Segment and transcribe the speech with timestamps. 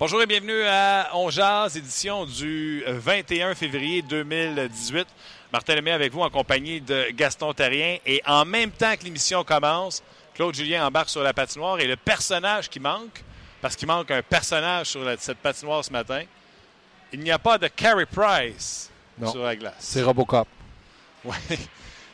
[0.00, 5.08] Bonjour et bienvenue à On Jazz, édition du 21 février 2018.
[5.52, 7.98] Martin Lemay avec vous en compagnie de Gaston Terrien.
[8.06, 11.96] Et en même temps que l'émission commence, Claude Julien embarque sur la patinoire et le
[11.96, 13.24] personnage qui manque,
[13.60, 16.22] parce qu'il manque un personnage sur cette patinoire ce matin,
[17.12, 18.92] il n'y a pas de Carey Price
[19.32, 19.74] sur la glace.
[19.80, 20.46] C'est Robocop.
[21.24, 21.34] Oui.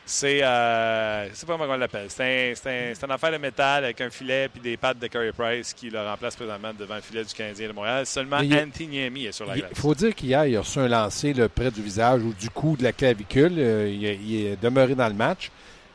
[0.07, 2.07] C'est, euh, sais pas comment on l'appelle.
[2.09, 5.73] C'est un, un, affaire de métal avec un filet puis des pattes de Curry Price
[5.73, 8.05] qui le remplace présentement devant le filet du Canadien de Montréal.
[8.05, 9.71] Seulement Anthony Niemi est sur la glace.
[9.71, 12.77] Il faut dire qu'hier, il a reçu un lancer près du visage ou du cou
[12.77, 13.53] de la clavicule.
[13.57, 15.49] Euh, il, est demeuré dans le match,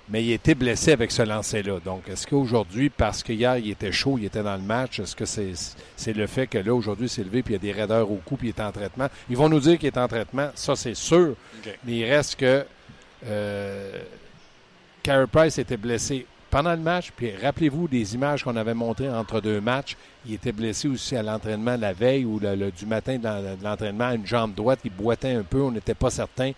[0.09, 1.79] mais il a été blessé avec ce lancer-là.
[1.85, 5.25] Donc, est-ce qu'aujourd'hui, parce qu'hier, il était chaud, il était dans le match, est-ce que
[5.25, 8.17] c'est le fait que là, aujourd'hui, c'est levé puis il y a des raideurs au
[8.17, 9.07] cou puis il est en traitement?
[9.29, 11.37] Ils vont nous dire qu'il est en traitement, ça, c'est sûr.
[11.85, 12.65] Mais il reste que
[13.27, 14.03] euh,
[15.03, 17.11] Carey Price était blessé pendant le match.
[17.17, 19.97] Puis rappelez-vous des images qu'on avait montrées entre deux matchs.
[20.27, 24.27] Il était blessé aussi à l'entraînement la veille ou le, du matin de l'entraînement, une
[24.27, 24.81] jambe droite.
[24.85, 26.53] Il boitait un peu, on n'était pas certain.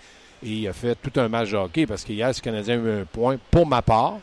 [0.44, 3.00] Et il a fait tout un match de hockey parce qu'hier, ce Canadien a eu
[3.02, 3.38] un point.
[3.50, 4.18] Pour ma part,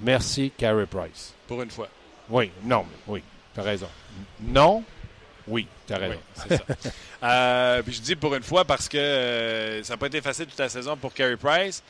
[0.00, 1.34] merci Carey Price.
[1.46, 1.88] Pour une fois.
[2.30, 3.88] Oui, non, oui, tu as raison.
[4.40, 4.84] Non,
[5.48, 6.18] oui, tu as raison.
[6.34, 6.64] c'est ça.
[7.22, 10.46] Euh, puis je dis pour une fois parce que euh, ça n'a pas été facile
[10.46, 11.82] toute la saison pour Carey Price.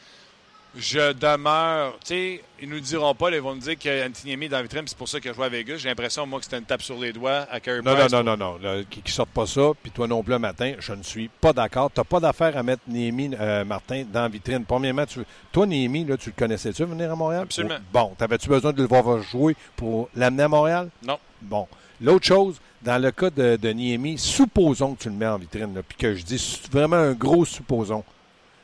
[0.77, 1.98] Je demeure.
[1.98, 4.84] Tu sais, ils nous diront pas, ils vont nous dire qu'Anthony est dans la vitrine,
[4.87, 5.78] c'est pour ça qu'il a joué à Vegas.
[5.78, 8.12] J'ai l'impression, moi, que c'était une tape sur les doigts à Carey non, Price.
[8.12, 10.75] Non, non, non, non, Qui, ne sortent pas ça, puis toi non plus le matin,
[10.78, 11.91] je ne suis pas d'accord.
[11.93, 14.65] Tu n'as pas d'affaire à mettre Niemi, euh, Martin, dans la vitrine.
[14.65, 17.43] Premièrement, tu, toi, Niemi, là, tu le connaissais-tu venir à Montréal?
[17.43, 17.78] Absolument.
[17.93, 20.88] bon, t'avais-tu besoin de le voir jouer pour l'amener à Montréal?
[21.03, 21.19] Non.
[21.43, 21.66] Bon.
[22.00, 25.83] L'autre chose, dans le cas de, de Niemi, supposons que tu le mets en vitrine,
[25.87, 28.05] puis que je dis vraiment un gros supposons.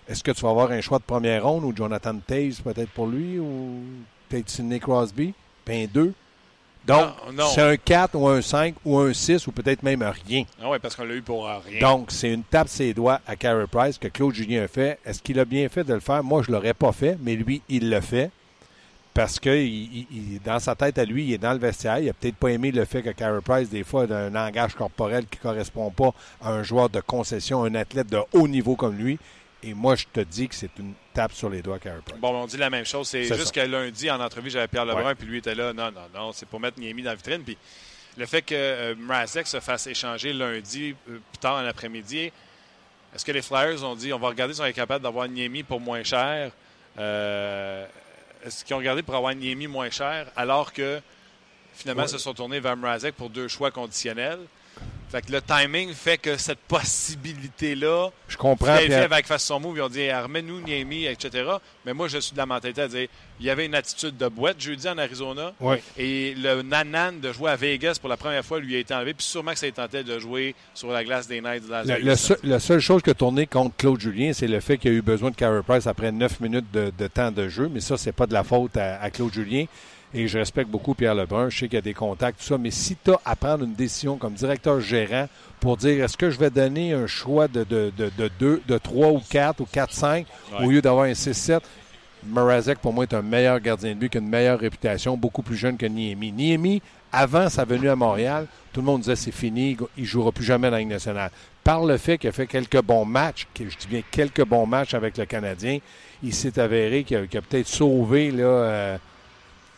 [0.09, 3.09] Est-ce que tu vas avoir un choix de première ronde ou Jonathan Taze peut-être pour
[3.09, 3.83] lui ou
[4.29, 5.35] peut-être Sidney Crosby?
[5.65, 6.15] Puis un 2?
[6.87, 7.15] Donc,
[7.53, 10.45] c'est un 4 ou un 5 ou un 6 ou peut-être même rien.
[10.63, 11.81] Ah oui, parce qu'on l'a eu pour rien.
[11.81, 15.01] Donc, c'est une tape ses doigts à Carey Price que Claude Julien a fait.
[15.05, 16.23] Est-ce qu'il a bien fait de le faire?
[16.23, 18.31] Moi, je ne l'aurais pas fait, mais lui, il l'a fait.
[19.17, 21.99] Parce que il, dans sa tête à lui, il est dans le vestiaire.
[22.01, 24.75] Il n'a peut-être pas aimé le fait que Carey Price, des fois, a un langage
[24.75, 26.13] corporel qui ne correspond pas
[26.43, 29.19] à un joueur de concession, un athlète de haut niveau comme lui.
[29.63, 32.21] Et moi, je te dis que c'est une tape sur les doigts, Carey Price.
[32.21, 33.09] Bon, on dit la même chose.
[33.09, 35.73] C'est juste que lundi, en entrevue, j'avais Pierre Lebrun, puis lui était là.
[35.73, 37.43] Non, non, non, c'est pour mettre Niemi dans la vitrine.
[37.43, 37.57] Puis
[38.19, 42.31] le fait que euh, se fasse échanger lundi, euh, plus tard en après-midi,
[43.15, 45.63] est-ce que les Flyers ont dit on va regarder si on est capable d'avoir Niemi
[45.63, 46.53] pour moins cher?
[46.99, 47.87] Euh,
[48.47, 51.01] Est-ce qu'ils ont regardé pour avoir Niemi moins cher alors que
[51.75, 54.39] finalement ils se sont tournés vers Mrazek pour deux choix conditionnels
[55.09, 58.11] fait que le timing fait que cette possibilité-là.
[58.29, 58.73] Je comprends.
[58.73, 61.49] avec face son move, ils ont dit remets-nous Niemi, etc.
[61.85, 63.09] Mais moi, je suis de la mentalité à dire
[63.39, 65.53] il y avait une attitude de boîte jeudi en Arizona.
[65.61, 65.77] Oui.
[65.99, 69.15] Et le nanan de jouer à Vegas pour la première fois lui a été enlevé.
[69.15, 72.35] Puis sûrement que ça tenté de jouer sur la glace des Knights de Las Vegas.
[72.43, 75.03] la seule chose qui a tourné contre Claude Julien, c'est le fait qu'il a eu
[75.03, 77.69] besoin de Carey Price après 9 minutes de, temps de jeu.
[77.73, 79.67] Mais ça, c'est pas de la faute à Claude Julien
[80.17, 81.51] et je respecte beaucoup Pierre Lebrun.
[81.51, 82.59] Je sais qu'il y a des contacts, tout ça.
[82.59, 85.29] Mais si tu as à prendre une décision comme directeur gérant
[85.61, 89.09] pour dire est-ce que je vais donner un choix de, de, de, deux, de 3
[89.09, 90.25] ou 4 ou 4-5
[90.63, 91.61] au lieu d'avoir un 6-7,
[92.25, 95.43] Mrazek, pour moi, est un meilleur gardien de but, qui a une meilleure réputation, beaucoup
[95.43, 96.33] plus jeune que Niemi.
[96.33, 100.33] Niemi, avant sa venue à Montréal, tout le monde disait c'est fini, il ne jouera
[100.33, 101.31] plus jamais dans la Ligue nationale.
[101.63, 104.95] Par le fait qu'il a fait quelques bons matchs, je dis bien quelques bons matchs
[104.95, 105.79] avec le Canadien,
[106.23, 108.99] il s'est avéré qu'il a, a peut-être sauvé là, euh,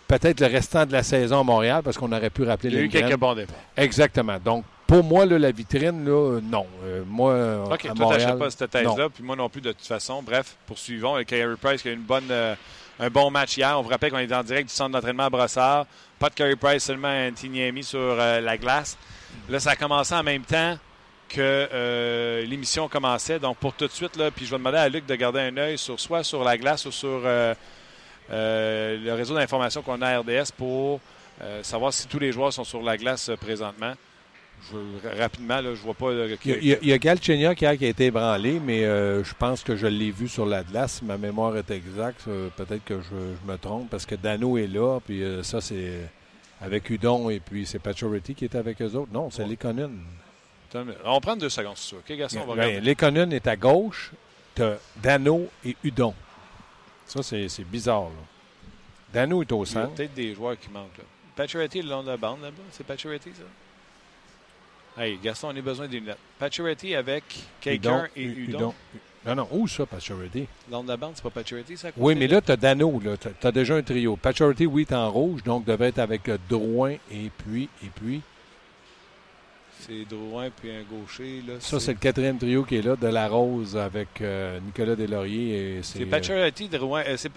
[0.08, 2.78] peut-être le restant de la saison à Montréal, parce qu'on aurait pu rappeler Il y
[2.78, 3.56] a eu quelques bons départs.
[3.76, 4.38] Exactement.
[4.42, 6.66] Donc, pour moi, la vitrine, là, non.
[6.82, 9.86] Euh, moi, OK, à toi, n'achètes pas cette thèse-là, puis moi non plus, de toute
[9.86, 10.22] façon.
[10.22, 11.14] Bref, poursuivons.
[11.14, 12.54] Avec Carey Price qui a eu une bonne, euh,
[12.98, 13.78] un bon match hier.
[13.78, 15.86] On vous rappelle qu'on est en direct du centre d'entraînement à Brossard.
[16.18, 18.96] Pas de Carey Price, seulement Anthony Amy sur euh, la glace.
[19.50, 20.78] Là, ça a commencé en même temps
[21.28, 23.38] que l'émission commençait.
[23.38, 25.56] Donc, pour tout de suite, là, puis je vais demander à Luc de garder un
[25.58, 27.20] œil sur soit sur la glace ou sur
[28.30, 31.00] euh, le réseau d'information qu'on a à RDS pour
[31.40, 33.94] euh, savoir si tous les joueurs sont sur la glace euh, présentement.
[35.16, 36.12] rapidement, là, je vois pas.
[36.44, 39.86] il, y a, il, Galchenyuk qui a été ébranlé, mais euh, je pense que je
[39.86, 41.00] l'ai vu sur la glace.
[41.02, 42.24] ma mémoire est exacte,
[42.56, 46.10] peut-être que je, me trompe, parce que Dano est là, puis ça, c'est
[46.60, 49.12] avec Udon, et puis c'est Paturity qui est avec eux autres.
[49.12, 49.50] Non, c'est ouais.
[49.50, 49.96] Lekonen.
[51.04, 52.40] On prend deux secondes, c'est OK, Gaston?
[52.42, 54.10] on va ben, Lekonen est à gauche,
[54.56, 54.62] tu
[55.00, 56.14] Dano et Udon.
[57.08, 58.04] Ça, c'est bizarre.
[58.04, 58.22] Là.
[59.12, 59.78] Dano est au centre.
[59.78, 60.98] Il y a peut-être des joueurs qui manquent.
[60.98, 61.04] Là.
[61.34, 62.62] Paturity le long de la bande là-bas.
[62.70, 65.02] C'est Paturity, ça?
[65.02, 66.18] Hey, Gaston, on a besoin d'une lettre.
[66.38, 67.24] Paturity avec
[67.60, 68.74] quelqu'un et Udon.
[69.24, 70.46] Non, non, où ça, Paturity?
[70.70, 71.90] Long de la bande, c'est pas Paturity, ça?
[71.96, 73.00] Oui, mais là, tu as Dano.
[73.00, 74.16] Tu as, déjà un trio.
[74.16, 77.68] Paturity, oui, est en rouge, donc devait être avec Drouin et puis.
[77.84, 78.20] Et puis
[79.80, 81.42] c'est Drouin puis un gaucher.
[81.46, 84.96] Là, ça, c'est le quatrième trio qui est là, de la Rose avec euh, Nicolas
[84.96, 85.80] Deslauriers.
[85.82, 87.02] C'est Paturity, Drouin.
[87.06, 87.32] Euh, c'est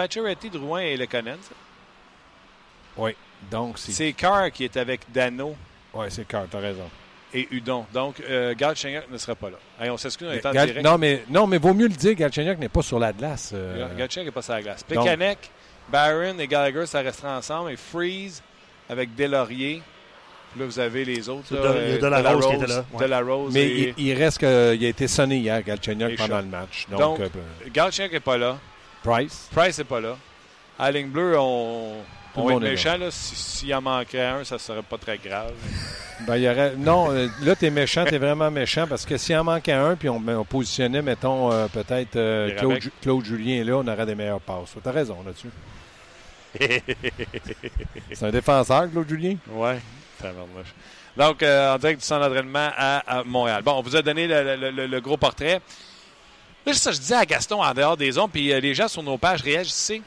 [0.51, 1.55] Drouin et Lekonen, ça?
[2.97, 3.11] Oui.
[3.49, 3.91] Donc, c'est.
[3.91, 5.55] C'est Carr qui est avec Dano.
[5.93, 6.89] Oui, c'est Carr, t'as raison
[7.33, 7.85] et Udon.
[7.93, 9.57] Donc, euh, ne sera pas là.
[9.91, 10.81] on s'excuse, on est en direct.
[10.81, 13.51] Non mais, non, mais vaut mieux le dire, Galchenyuk n'est pas sur la glace.
[13.53, 13.87] Euh...
[13.95, 14.83] n'est pas sur la glace.
[14.83, 15.49] Pekanek,
[15.89, 17.71] Barron et Gallagher, ça restera ensemble.
[17.71, 18.41] Et Freeze
[18.89, 19.81] avec Delaurier.
[20.57, 21.45] Là, vous avez les autres.
[21.51, 22.85] il y a de, la, Rose, qui était là.
[22.99, 26.87] De la Rose mais il, reste qu'il a été sonné hier, Galchenyuk, pendant le match.
[26.89, 28.57] Donc, Donc euh, n'est pas là.
[29.03, 29.49] Price?
[29.53, 30.17] Price n'est pas là.
[30.77, 31.95] À ligne bleue, on,
[32.35, 32.97] on va être méchant.
[33.09, 35.53] S'il en manquait un, ça serait pas très grave.
[36.27, 36.75] Ben, y aurait...
[36.75, 39.71] Non, euh, là, tu es méchant, tu es vraiment méchant parce que s'il en manquait
[39.71, 44.05] un, puis on, on positionnait, mettons, euh, peut-être euh, Claude, Claude, Julien là, on aurait
[44.05, 44.75] des meilleures passes.
[44.81, 45.49] Tu as raison là-dessus.
[48.13, 49.35] C'est un défenseur, Claude Julien?
[49.49, 49.71] Oui,
[51.17, 53.61] Donc, en direct du centre d'entraînement à, Montréal.
[53.63, 55.61] Bon, on vous a donné le, gros portrait.
[56.65, 59.17] Là, ça, je disais à Gaston en dehors des ondes, puis les gens sur nos
[59.17, 60.01] pages réagissaient.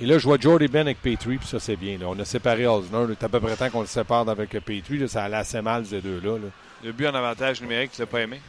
[0.00, 1.98] Et là, je vois Jordy Ben avec Petrie, puis ça, c'est bien.
[1.98, 2.06] Là.
[2.08, 3.04] On a séparé Osner.
[3.10, 5.06] C'est à peu près temps qu'on le sépare avec Petrie.
[5.06, 6.38] Ça allait assez mal, ces deux-là.
[6.84, 8.40] Le but en avantage numérique, tu l'as pas aimé?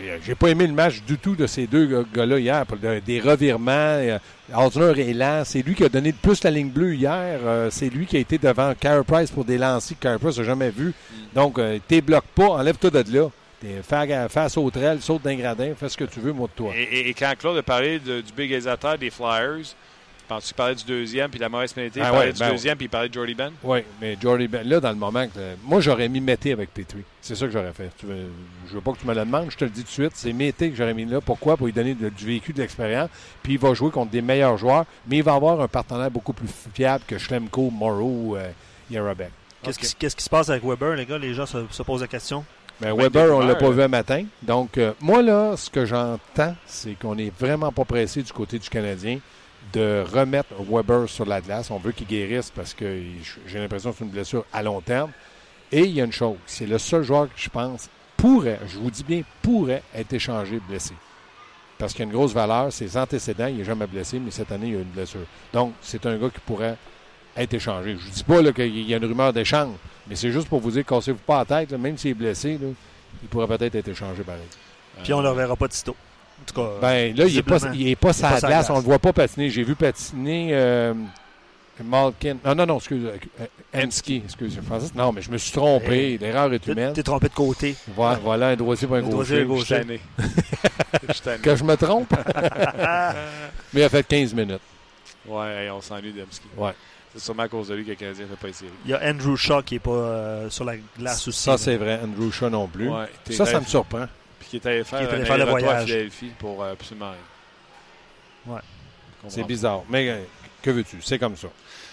[0.00, 2.64] Euh, j'ai pas aimé le match du tout de ces deux gars-là hier.
[3.04, 3.70] Des revirements.
[3.72, 4.18] Euh,
[4.54, 5.42] Osner est lent.
[5.44, 7.40] C'est lui qui a donné le plus la ligne bleue hier.
[7.44, 10.38] Euh, c'est lui qui a été devant Carey Price pour des lancers que Carey Price
[10.38, 10.92] n'a jamais vu.
[11.34, 12.48] Donc, t'es bloques pas.
[12.48, 13.28] Enlève-toi de là.
[13.60, 16.72] Fais, fais sauterelle, saute d'un gradin, fais ce que tu veux, moi de toi.
[16.74, 19.74] Et, quand Claude a parlé du bégaisateur des Flyers,
[20.30, 22.76] Penses-tu qu'il parlait du deuxième, puis la mauvaise pénalité, il ah parlait du ben deuxième,
[22.76, 23.50] puis il parlait de Jordy Ben?
[23.64, 25.26] Oui, mais Jordy Ben, là, dans le moment,
[25.64, 27.02] moi, j'aurais mis Mété avec Petrie.
[27.20, 27.90] C'est ça que j'aurais fait.
[27.98, 28.30] Tu veux,
[28.68, 30.12] je veux pas que tu me le demandes, je te le dis tout de suite.
[30.14, 31.20] C'est Mété que j'aurais mis là.
[31.20, 31.56] Pourquoi?
[31.56, 33.08] Pour lui donner du vécu, de l'expérience.
[33.42, 36.32] Puis il va jouer contre des meilleurs joueurs, mais il va avoir un partenaire beaucoup
[36.32, 38.52] plus fiable que Schlemko, Morrow, euh,
[38.88, 39.32] Yarabek.
[39.64, 41.18] Qu'est-ce qui, se passe avec Weber, les gars?
[41.18, 42.44] Les gens se, posent la question.
[42.80, 44.24] Ben, Weber, on ne l'a pas vu un matin.
[44.42, 48.60] Donc, euh, moi, là, ce que j'entends, c'est qu'on n'est vraiment pas pressé du côté
[48.60, 49.18] du Canadien
[49.72, 51.70] de remettre Weber sur la glace.
[51.70, 53.02] On veut qu'il guérisse parce que
[53.46, 55.10] j'ai l'impression que c'est une blessure à long terme.
[55.72, 58.78] Et il y a une chose, c'est le seul joueur que je pense pourrait, je
[58.78, 60.94] vous dis bien, pourrait être échangé blessé.
[61.78, 64.68] Parce qu'il a une grosse valeur, ses antécédents, il n'est jamais blessé, mais cette année,
[64.68, 65.24] il a une blessure.
[65.52, 66.76] Donc, c'est un gars qui pourrait
[67.34, 67.96] être échangé.
[67.98, 69.74] Je ne dis pas qu'il y a une rumeur d'échange,
[70.06, 72.58] mais c'est juste pour vous dire, cassez-vous pas la tête, même s'il est blessé,
[73.22, 74.42] il pourrait peut-être être échangé pareil.
[75.02, 75.96] Puis on ne le reverra pas de sitôt
[76.80, 78.44] ben, là, il n'est pas, il est pas sa glace.
[78.44, 78.70] glace.
[78.70, 79.50] On ne le voit pas patiner.
[79.50, 80.94] J'ai vu patiner euh,
[81.84, 82.36] Malkin.
[82.44, 83.06] Non, non, non, excuse.
[83.06, 84.58] Euh, Enski, excuse.
[84.66, 84.94] Francis.
[84.94, 86.18] Non, mais je me suis trompé.
[86.18, 86.92] L'erreur est humaine.
[86.92, 87.74] Tu es trompé de côté.
[87.94, 89.46] Voilà, voilà un droitier pour un, gaucher.
[91.42, 92.12] que je me trompe?
[93.72, 94.60] mais il a fait 15 minutes.
[95.26, 96.46] Ouais, on s'ennuie d'Emski.
[96.56, 96.72] Ouais.
[97.12, 98.70] C'est sûrement à cause de lui que le Canadien n'a pas essayé.
[98.84, 101.42] Il y a Andrew Shaw qui n'est pas euh, sur la glace aussi.
[101.42, 102.00] Ça, c'est vrai.
[102.02, 102.88] Andrew Shaw non plus.
[102.88, 104.06] Ouais, ça, ça me surprend
[104.48, 105.94] qui est allé faire, qui le voyage
[106.38, 108.54] pour euh, absolument rien.
[108.54, 108.60] Ouais.
[109.28, 109.82] C'est bizarre.
[109.88, 110.22] Mais euh,
[110.62, 110.98] que veux-tu?
[111.02, 111.48] C'est comme ça.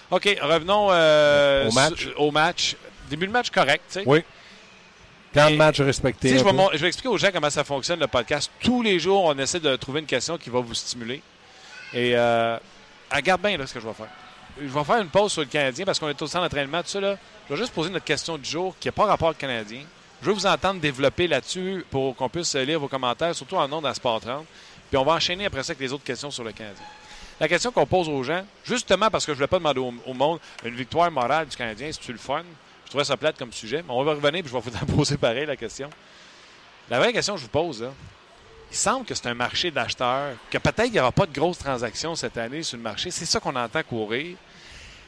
[0.10, 2.08] OK, revenons euh, au, match.
[2.18, 2.76] au match.
[3.10, 4.04] Début de match correct, tu sais.
[4.06, 4.24] Oui.
[5.34, 6.30] Plan de match respecté.
[6.30, 8.50] Je vais, je vais, expliquer aux gens comment ça fonctionne, le podcast.
[8.62, 11.22] Tous les jours, on essaie de trouver une question qui va vous stimuler.
[11.94, 12.16] Et
[13.12, 14.08] regarde bien là, ce que je vais faire.
[14.60, 16.82] Je vais faire une pause sur le Canadien parce qu'on est au centre d'entraînement.
[16.82, 19.30] Tout ça, là, je vais juste poser notre question du jour qui n'a pas rapport
[19.30, 19.82] au Canadien.
[20.22, 23.82] Je veux vous entendre développer là-dessus pour qu'on puisse lire vos commentaires, surtout en nom
[23.82, 24.46] de Sport 30.
[24.90, 26.84] Puis on va enchaîner après ça avec les autres questions sur le Canadien.
[27.40, 30.14] La question qu'on pose aux gens, justement parce que je ne voulais pas demander au,
[30.14, 32.44] monde une victoire morale du Canadien, c'est-tu le fun?
[32.86, 35.18] Je trouvais ça plate comme sujet, mais on va revenir et je vais vous poser
[35.18, 35.90] pareil la question.
[36.90, 37.88] La vraie question que je vous pose,
[38.72, 41.60] il semble que c'est un marché d'acheteurs, que peut-être qu'il n'y aura pas de grosses
[41.60, 43.12] transactions cette année sur le marché.
[43.12, 44.36] C'est ça qu'on entend courir.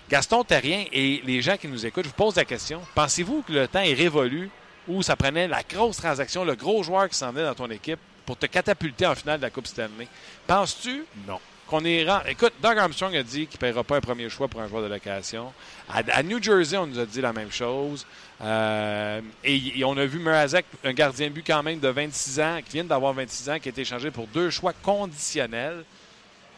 [0.07, 2.81] Gaston Terrien et les gens qui nous écoutent, je vous pose la question.
[2.93, 4.49] Pensez-vous que le temps est révolu
[4.89, 7.99] où ça prenait la grosse transaction, le gros joueur qui s'en venait dans ton équipe
[8.25, 10.07] pour te catapulter en finale de la Coupe Stanley.
[10.45, 11.39] Penses-tu non.
[11.67, 14.61] qu'on est Écoute, Doug Armstrong a dit qu'il ne paiera pas un premier choix pour
[14.61, 15.53] un joueur de location.
[15.87, 18.05] À, New Jersey, on nous a dit la même chose.
[18.41, 22.73] Euh, et, on a vu Mrazek, un gardien but quand même de 26 ans, qui
[22.73, 25.83] vient d'avoir 26 ans, qui a été échangé pour deux choix conditionnels.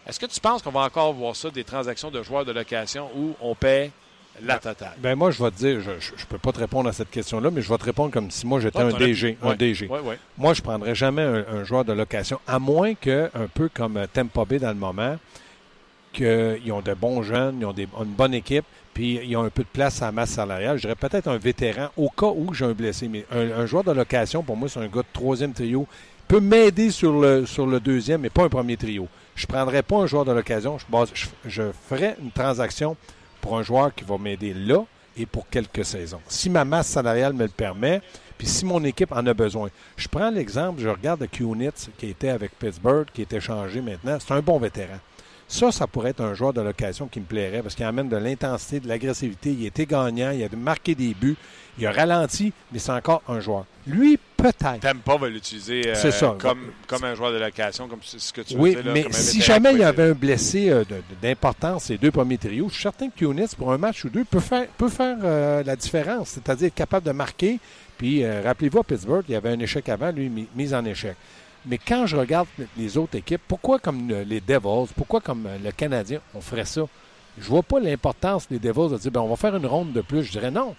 [0.08, 3.10] Est-ce que tu penses qu'on va encore voir ça, des transactions de joueurs de location
[3.16, 3.92] où on paie
[4.44, 4.94] la totale?
[5.00, 7.52] Ben moi, je vais te dire, je ne peux pas te répondre à cette question-là,
[7.52, 9.90] mais je vais te répondre comme si moi j'étais un, DG, un DG.
[10.38, 14.00] Moi, je ne prendrais jamais un, joueur de location, à moins que, un peu comme
[14.14, 15.18] Tampa Bay dans le moment,
[16.14, 19.64] qu'ils ont de bons jeunes, ils ont une bonne équipe, puis ils ont un peu
[19.64, 20.78] de place à la masse salariale.
[20.78, 23.08] Je dirais peut-être un vétéran au cas où j'ai un blessé.
[23.08, 25.88] Mais un, joueur de location, pour moi, c'est un gars de troisième trio.
[25.90, 29.08] Il peut m'aider sur le, sur le deuxième, mais pas un premier trio.
[29.36, 30.78] Je ne prendrais pas un joueur de l'occasion.
[30.78, 30.86] Je,
[31.46, 32.96] je, ferais une transaction
[33.42, 34.86] pour un joueur qui va m'aider là
[35.18, 36.22] et pour quelques saisons.
[36.28, 38.02] Si ma masse salariale me le permet,
[38.38, 39.70] puis si mon équipe en a besoin.
[39.98, 44.18] Je prends l'exemple, je regarde Kunitz qui était avec Pittsburgh, qui était changé maintenant.
[44.20, 44.98] C'est un bon vétéran.
[45.48, 48.16] Ça, ça pourrait être un joueur de l'occasion qui me plairait parce qu'il amène de
[48.16, 49.52] l'intensité, de l'agressivité.
[49.52, 51.36] Il était gagnant, il a marqué des buts,
[51.78, 53.66] il a ralenti, mais c'est encore un joueur.
[53.86, 55.02] Lui, peut-être.
[55.04, 58.76] pas va l'utiliser euh, comme, comme un joueur de location, comme ce que tu oui,
[58.76, 58.94] veux dire.
[58.94, 60.84] Oui, mais si jamais il y avait un blessé euh,
[61.22, 64.24] d'importance, ces deux premiers trios, je suis certain que Kunitz, pour un match ou deux,
[64.24, 67.60] peut faire, peut faire euh, la différence, c'est-à-dire être capable de marquer.
[67.98, 71.16] Puis, rappelez-vous, à Pittsburgh, il y avait un échec avant, lui, mise en échec.
[71.68, 76.20] Mais quand je regarde les autres équipes, pourquoi comme les Devils, pourquoi comme le Canadien,
[76.34, 76.82] on ferait ça?
[77.38, 80.02] Je vois pas l'importance des Devils de dire, ben, on va faire une ronde de
[80.02, 80.24] plus.
[80.24, 80.76] Je dirais non.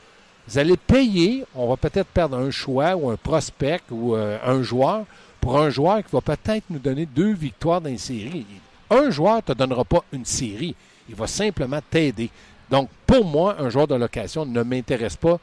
[0.48, 4.62] Vous allez payer, on va peut-être perdre un choix ou un prospect ou euh, un
[4.62, 5.04] joueur
[5.40, 8.46] pour un joueur qui va peut-être nous donner deux victoires dans une série.
[8.90, 10.74] Un joueur ne te donnera pas une série.
[11.08, 12.30] Il va simplement t'aider.
[12.70, 15.38] Donc, pour moi, un joueur de location ne m'intéresse pas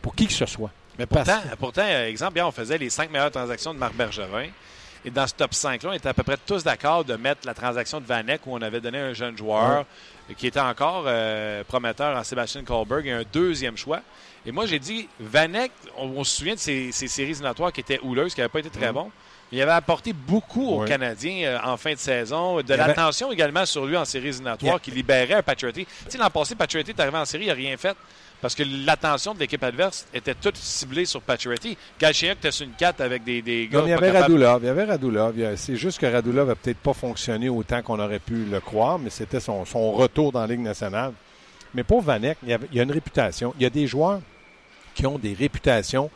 [0.00, 0.70] pour qui que ce soit.
[0.98, 4.48] Mais pourtant, pourtant, exemple, bien, on faisait les cinq meilleures transactions de Marc Bergevin.
[5.04, 7.54] Et dans ce top 5-là, on était à peu près tous d'accord de mettre la
[7.54, 9.84] transaction de Vanek où on avait donné un jeune joueur
[10.38, 14.00] qui était encore euh, prometteur en Sébastien Kohlberg et un deuxième choix.
[14.44, 18.34] Et moi, j'ai dit, Vanek, on, se souvient de ces, séries éliminatoires qui étaient houleuses,
[18.34, 19.10] qui n'avaient pas été très bons.
[19.52, 23.84] Il avait apporté beaucoup aux Canadiens euh, en fin de saison, de l'attention également sur
[23.84, 25.84] lui en séries éliminatoires qui libérait un Patriotty.
[25.84, 27.94] Tu sais, l'an passé, Patriotty est arrivé en série, il n'a rien fait
[28.42, 31.78] parce que l'attention de l'équipe adverse était toute ciblée sur Pacioretty.
[32.00, 33.82] Galchenyuk était sur une 4 avec des, des gars.
[33.84, 34.62] il y avait Radulov.
[34.62, 35.34] Il y avait Radulov.
[35.54, 39.10] C'est juste que Radulov n'a peut-être pas fonctionné autant qu'on aurait pu le croire, mais
[39.10, 41.12] c'était son, retour dans la Ligue nationale.
[41.72, 43.54] Mais pour Vanek, il y, a, une réputation.
[43.58, 44.20] Il y a des joueurs
[44.94, 46.10] qui ont des réputations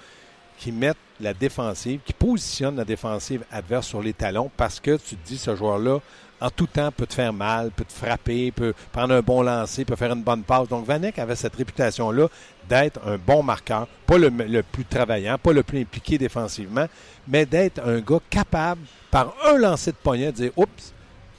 [0.59, 5.16] qui mettent la défensive, qui positionnent la défensive adverse sur les talons parce que tu
[5.16, 6.00] te dis, ce joueur-là,
[6.40, 9.85] en tout temps, peut te faire mal, peut te frapper, peut prendre un bon lancer,
[9.85, 10.68] peut faire une bonne passe.
[10.68, 12.28] Donc, Vanek avait cette réputation-là
[12.68, 14.30] d'être un bon marqueur, pas le,
[14.62, 16.87] plus travaillant, pas le plus impliqué défensivement,
[17.26, 20.92] mais d'être un gars capable, par un lancer de poignet, de dire Oups,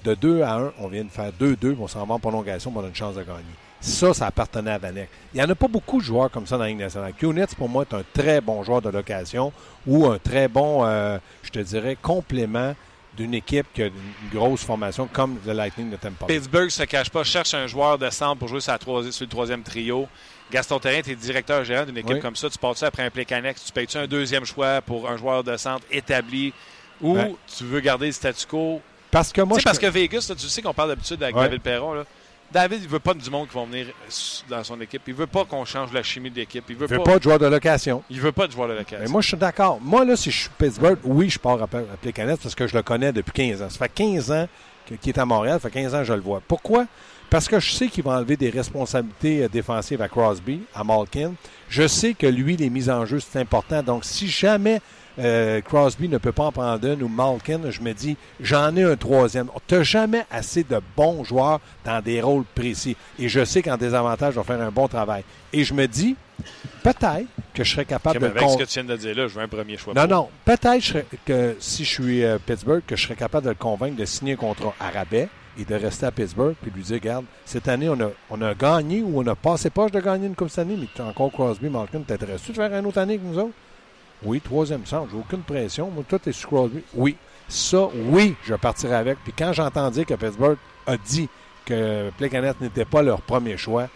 [0.04, 2.84] de 2 à 1, on vient de faire 2-2, on s'en va en prolongation, on
[2.84, 3.44] a une chance de gagner.
[3.80, 5.10] Ça, ça appartenait à Vanek.
[5.34, 7.14] Il n'y en a pas beaucoup de joueurs comme ça dans la Ligue nationale.
[7.14, 9.54] Kunitz, pour moi, est un très bon joueur de location
[9.86, 12.76] ou un très bon, euh, je te dirais, complément
[13.16, 13.94] d'une équipe qui a une
[14.32, 16.28] grosse formation comme le Lightning de Tampa.
[16.28, 19.64] Pittsburgh ne se cache pas, cherche un joueur de centre pour jouer sur, le troisième
[19.64, 20.08] trio.
[20.52, 22.50] Gaston Terrain, tu es directeur général d'une équipe comme ça.
[22.50, 23.66] Tu pars-tu après un play annexe?
[23.66, 26.54] Tu payes-tu un deuxième choix pour un joueur de centre établi?
[27.02, 27.18] Ou
[27.58, 28.82] tu veux garder le statu quo?
[29.12, 29.58] Parce que moi.
[29.58, 31.94] Tu sais, parce que Vegas, tu sais qu'on parle d'habitude avec David Perron.
[31.94, 32.06] Là.
[32.52, 33.88] David, il veut pas du monde qui va venir
[34.50, 35.02] dans son équipe.
[35.08, 36.64] Il veut pas qu'on change la chimie de l'équipe.
[36.70, 38.04] Il veut, veut pas, de joueur de location.
[38.10, 39.04] Il veut pas de joueur de location.
[39.04, 39.80] Mais moi, je suis d'accord.
[39.82, 41.68] Moi, là, si je suis Pittsburgh, oui, je pars à,
[42.12, 43.70] Canette parce que je le connais depuis 15 ans.
[43.70, 44.48] Ça fait 15 ans
[44.86, 45.60] qu'il est à Montréal.
[45.62, 46.42] Ça fait 15 ans que je le vois.
[46.48, 46.86] Pourquoi?
[47.30, 51.34] Parce que je sais qu'il va enlever des responsabilités euh, défensives à Crosby, à Malkin.
[51.68, 53.84] Je sais que lui, les mises en jeu, c'est important.
[53.84, 54.80] Donc, si jamais
[55.20, 58.84] euh, Crosby ne peut pas en prendre une ou Malkin, je me dis, j'en ai
[58.84, 59.50] un troisième.
[59.68, 62.96] Tu n'as jamais assez de bons joueurs dans des rôles précis.
[63.20, 65.24] Et je sais qu'en désavantage, je vais faire un bon travail.
[65.54, 66.16] Et je me dis,
[66.84, 68.26] peut-être que je serais capable de...
[68.26, 69.94] Avec ce que tu viens de dire là, je veux un premier choix.
[69.94, 70.30] Non, non.
[70.46, 74.06] Peut-être que si je suis euh, Pittsburgh, que je serais capable de le convaincre de
[74.06, 77.68] signer un contrat à rabais et de rester à Pittsburgh puis lui dire, regarde, cette
[77.68, 80.50] année, on a, on a gagné ou on a passé pas de gagner une Coupe
[80.50, 83.24] cette année, mais tu as encore Crosby, Malkin, t'intéresses-tu de faire une autre année que
[83.24, 83.54] nous autres?
[84.24, 85.92] Oui, troisième centre, j'ai aucune pression.
[85.92, 86.70] Moi, tout est sur.
[86.96, 87.16] Oui.
[87.48, 89.20] Ça, oui, je partirai avec.
[89.24, 91.30] Puis quand j'entends dire que Pittsburgh a dit
[91.66, 93.88] que Plekanec n'était pas leur premier choix,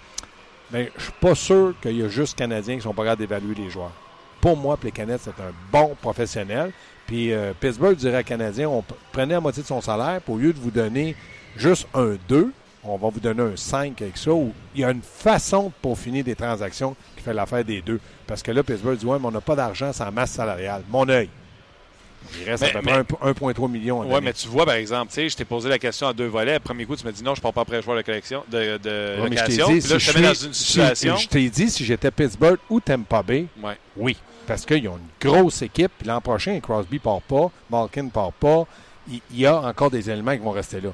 [0.71, 3.55] bien, je suis pas sûr qu'il y a juste Canadiens qui sont pas capables d'évaluer
[3.55, 3.91] les joueurs.
[4.39, 6.71] Pour moi, Plekanec, c'est un bon professionnel.
[7.07, 10.37] Puis euh, Pittsburgh dirait à Canadiens, on prenait la moitié de son salaire, pour au
[10.37, 11.15] lieu de vous donner
[11.57, 14.31] juste un 2, on va vous donner un 5 avec ça.
[14.31, 17.99] Ou il y a une façon pour finir des transactions qui fait l'affaire des deux.
[18.27, 20.83] Parce que là, Pittsburgh dit Ouais, mais on n'a pas d'argent sans masse salariale.
[20.89, 21.29] Mon œil.
[22.39, 24.01] Il reste à peu près 1,3 million.
[24.01, 26.59] Oui, mais tu vois, par exemple, je t'ai posé la question à deux volets.
[26.59, 28.43] Premier coup, tu m'as dit non, je ne pars pas après joueur de collection.
[28.49, 29.67] De, de location.
[29.67, 31.17] Puis là, je te mets dans une situation.
[31.17, 33.77] Je t'ai dit, si j'étais Pittsburgh ou Tampa Bay, ouais.
[33.97, 34.17] oui.
[34.47, 35.91] Parce qu'ils ont une grosse équipe.
[35.97, 38.65] Puis l'an prochain, Crosby ne part pas, Malkin ne part pas.
[39.09, 40.89] Il y a encore des éléments qui vont rester là.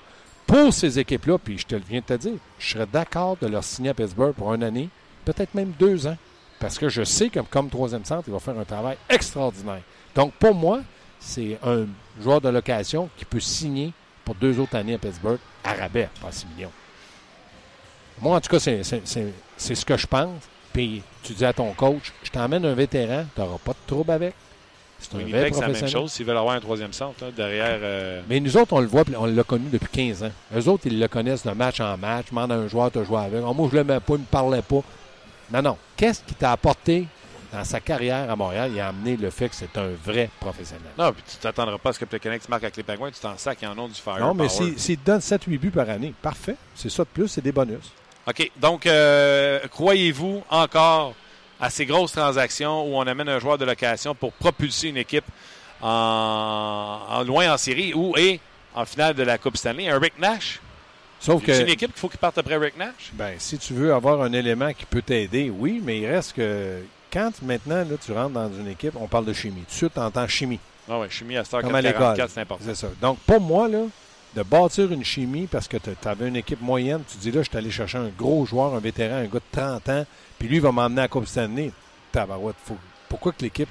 [0.47, 3.63] Pour ces équipes-là, puis je te viens de te dire, je serais d'accord de leur
[3.63, 4.89] signer à Pittsburgh pour une année,
[5.25, 6.17] peut-être même deux ans.
[6.59, 9.81] Parce que je sais que comme troisième centre, il va faire un travail extraordinaire.
[10.15, 10.81] Donc, pour moi,
[11.19, 11.85] c'est un
[12.21, 13.93] joueur de location qui peut signer
[14.25, 16.71] pour deux autres années à Pittsburgh à rabais, pas 6 millions.
[18.19, 20.41] Moi, en tout cas, c'est ce que je pense.
[20.73, 24.11] Puis tu dis à ton coach, je t'emmène un vétéran, tu n'auras pas de trouble
[24.11, 24.33] avec.
[24.99, 27.79] C'est un vrai C'est la même chose s'ils veulent avoir un troisième centre derrière.
[27.81, 30.31] Euh, Mais nous autres, on le voit, on l'a connu depuis 15 ans.
[30.55, 32.27] Eux autres, ils le connaissent de match en match.
[32.29, 33.41] Demande à un joueur de jouer avec.
[33.45, 34.81] Oh, moi, je le mets pas, il ne me parlait pas.
[35.53, 35.77] Non, non.
[35.95, 37.07] Qu'est-ce qui t'a apporté
[37.53, 38.71] dans sa carrière à Montréal?
[38.73, 40.89] Il a amené le fait que c'est un vrai professionnel.
[40.97, 43.11] Non, puis tu t'attendras pas à ce que Plekanec marque avec les Pingouins.
[43.11, 44.19] Tu t'en sacs, ils en ont du fire.
[44.19, 46.55] Non, mais s'il donne 7-8 buts par année, parfait.
[46.75, 47.91] C'est ça de plus, c'est des bonus.
[48.27, 48.51] OK.
[48.57, 51.13] Donc, euh, croyez-vous encore
[51.59, 55.25] à ces grosses transactions où on amène un joueur de location pour propulser une équipe
[55.81, 58.39] en, loin en série ou et
[58.73, 59.89] en finale de la Coupe Stanley.
[59.89, 60.59] Un Rick Nash?
[61.19, 61.53] Sauf que.
[61.53, 63.11] C'est une équipe qu'il faut qu'il parte après Rick Nash?
[63.13, 66.83] Ben, si tu veux avoir un élément qui peut t'aider, oui, mais il reste que
[67.11, 69.61] quand maintenant là, tu rentres dans une équipe, on parle de chimie.
[69.61, 70.59] Tout de suite, tu entends chimie.
[70.89, 72.63] Ah oui, chimie à Star 44, c'est important.
[72.65, 72.87] C'est ça.
[73.01, 73.83] Donc, pour moi, là,
[74.35, 77.49] de bâtir une chimie parce que tu avais une équipe moyenne, tu dis là, je
[77.49, 80.05] suis allé chercher un gros joueur, un vétéran, un gars de 30 ans,
[80.39, 81.71] puis lui, il va m'emmener à la Coupe Stanley.
[82.13, 82.77] Faut,
[83.09, 83.69] pourquoi que l'équipe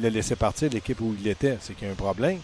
[0.00, 1.58] l'a laissé partir, l'équipe où il était?
[1.60, 2.38] C'est qu'il y a un problème?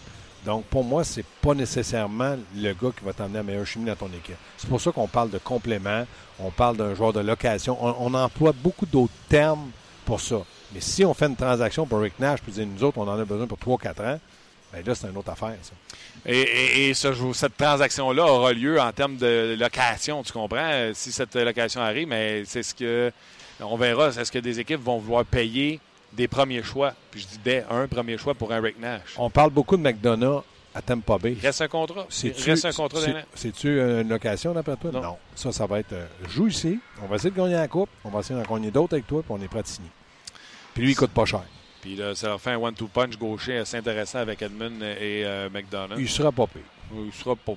[0.45, 3.95] Donc, pour moi, c'est pas nécessairement le gars qui va t'emmener la meilleure chimie dans
[3.95, 4.35] ton équipe.
[4.57, 6.05] C'est pour ça qu'on parle de complément,
[6.39, 7.77] on parle d'un joueur de location.
[7.81, 9.71] On, emploie beaucoup d'autres termes
[10.05, 10.37] pour ça.
[10.73, 13.25] Mais si on fait une transaction pour Rick Nash, puis nous autres, on en a
[13.25, 14.19] besoin pour 3-4 ans,
[14.81, 15.73] bien là, c'est une autre affaire, ça.
[16.25, 20.91] Et, cette transaction-là aura lieu en termes de location, tu comprends?
[20.93, 23.11] Si cette location arrive, mais c'est ce que
[23.59, 24.09] on verra.
[24.09, 25.79] Est-ce que des équipes vont vouloir payer
[26.13, 26.93] des premiers choix?
[27.11, 29.15] Puis je dis des un premier choix pour un Rick Nash.
[29.17, 31.33] On parle beaucoup de McDonough à Tampa Bay.
[31.33, 32.05] Il reste un contrat.
[32.23, 32.99] Il reste un contrat
[33.33, 34.91] C'est-tu une location d'après toi?
[34.91, 35.17] Non.
[35.33, 36.79] Ça, ça va être euh, joue ici.
[37.01, 37.89] On va essayer de gagner la coupe.
[38.03, 39.89] On va essayer d'en gagner d'autres avec toi, puis on est prêt à signer.
[40.73, 41.43] Puis lui, il coûte pas cher.
[41.85, 45.51] Puis là, ça leur fait un one-two punch gaucher assez intéressant avec Edmund et euh,
[45.51, 45.99] McDonough.
[45.99, 46.47] Il sera pas
[46.91, 47.53] Il sera pas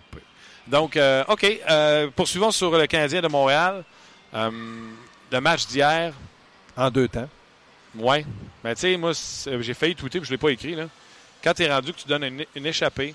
[0.67, 1.61] Donc, euh, OK.
[2.15, 3.83] poursuivons sur le Canadien de Montréal
[4.35, 6.13] le match d'hier.
[6.77, 7.29] En deux temps.
[7.97, 8.19] Oui.
[8.63, 9.13] Mais tu sais, moi,
[9.61, 10.75] j'ai failli tweeter, puis je ne l'ai pas écrit.
[10.75, 10.89] Là.
[11.43, 13.15] Quand tu es rendu que tu donnes une, échappée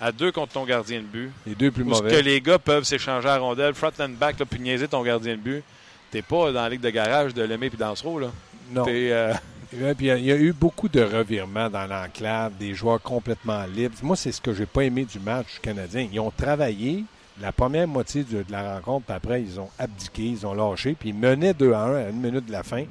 [0.00, 1.30] à deux contre ton gardien de but.
[1.46, 2.10] Les deux plus mauvais.
[2.10, 5.34] que les gars peuvent s'échanger à rondelle, front and back, là, puis niaiser ton gardien
[5.34, 5.62] de but.
[6.10, 8.28] T'es pas dans la ligue de garage de Lemay puis Dansereau, là.
[8.70, 8.86] Non.
[8.88, 9.34] Euh,
[9.74, 13.94] il y a eu beaucoup de revirements dans l'enclave, des joueurs complètement libres.
[14.02, 16.06] Moi, c'est ce que j'ai pas aimé du match canadien.
[16.12, 17.04] Ils ont travaillé,
[17.40, 21.10] la première moitié de, la rencontre, puis après, ils ont abdiqué, ils ont lâché, puis
[21.10, 22.84] ils menaient 2 à 1 à une minute de la fin.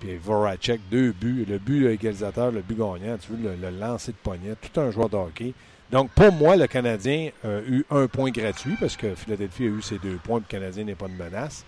[0.00, 4.16] Puis Voracek, deux buts, le but égalisateur, le but gagnant, tu veux, le, lancer de
[4.16, 5.54] poignet, tout un joueur de hockey.
[5.92, 9.82] Donc, pour moi, le Canadien a eu un point gratuit parce que Philadelphie a eu
[9.82, 11.64] ses deux points, puis le Canadien n'est pas de menace.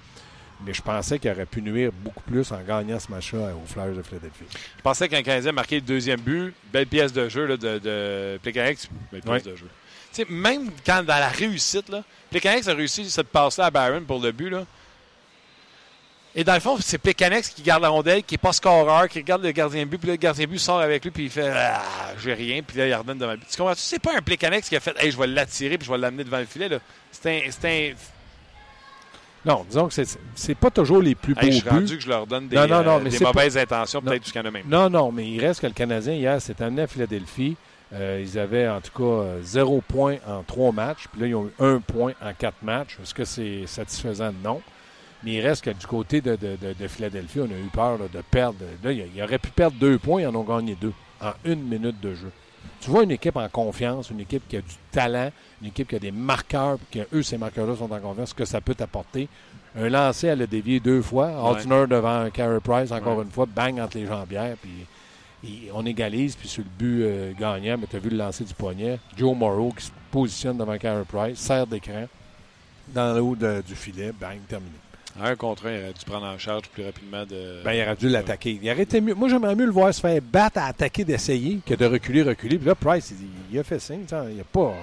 [0.65, 3.95] Mais je pensais qu'il aurait pu nuire beaucoup plus en gagnant ce match-là aux Flyers
[3.95, 4.45] de Philadelphie.
[4.79, 8.41] Je pensais qu'un Canadien marqué le deuxième but, belle pièce de jeu là, de, de
[8.43, 8.89] belle pièce
[9.45, 9.69] de jeu
[10.25, 14.33] même quand dans la réussite, là, Plekanex a réussi cette passe-là à Byron pour le
[14.33, 14.51] but.
[14.51, 14.65] Là.
[16.35, 19.19] Et dans le fond, c'est Plekanex qui garde la rondelle, qui n'est pas scoreur, qui
[19.19, 21.31] regarde le gardien de but, puis le gardien de but sort avec lui, puis il
[21.31, 21.83] fait Ah,
[22.23, 23.49] j'ai rien, puis là, il redonne devant le but.
[23.51, 23.75] Tu comprends?
[23.77, 26.25] C'est pas un Plekanex qui a fait Hey, je vais l'attirer, puis je vais l'amener
[26.25, 26.69] devant le filet.
[27.11, 27.93] C'est un, un.
[29.47, 29.95] Non, disons que
[30.35, 32.57] c'est pas toujours les plus beaux hey, je suis rendu que je leur donne des,
[32.57, 34.65] euh, des mauvaises intentions, peut-être jusqu'à même.
[34.69, 37.57] Non, non, mais il reste que le Canadien, hier, s'est amené à Philadelphie.
[37.93, 41.07] Euh, ils avaient en tout cas euh, zéro point en trois matchs.
[41.13, 42.99] Puis là, ils ont eu un point en quatre matchs.
[43.01, 44.33] Est-ce que c'est satisfaisant?
[44.43, 44.61] Non.
[45.23, 46.37] Mais il reste que du côté de,
[46.89, 48.59] Philadelphie, on a eu peur de perdre.
[48.83, 52.01] Là, il aurait pu perdre deux points, ils en ont gagné deux en une minute
[52.01, 52.33] de jeu.
[52.87, 55.97] Tu vois une équipe en confiance, une équipe qui a du talent, une équipe qui
[55.97, 58.77] a des marqueurs, puis que eux, ces marqueurs-là sont en confiance, ce que ça peut
[58.77, 59.29] t'apporter.
[59.77, 63.81] Un lancer à le dévier deux fois, Altiner devant Carey Price, encore une fois, bang
[63.81, 67.99] entre les jambières, puis on égalise, puis sur le but euh, gagnant, mais tu as
[67.99, 69.01] vu le lancer du poignet.
[69.17, 72.05] Joe Morrow qui se positionne devant Carey Price, serre d'écran
[72.95, 74.77] dans le haut du filet, bang, terminé.
[75.23, 77.63] Un contre un, il aurait dû prendre en charge plus rapidement de.
[77.65, 78.59] Ben, il aurait dû l'attaquer.
[78.63, 79.15] Il aurait été mieux.
[79.15, 82.59] Moi, j'aimerais mieux le voir se faire battre à attaquer, d'essayer, que de reculer, reculer.
[82.59, 83.15] Puis là, Price,
[83.51, 84.05] il, a fait signe.
[84.29, 84.75] Il n'y a pas.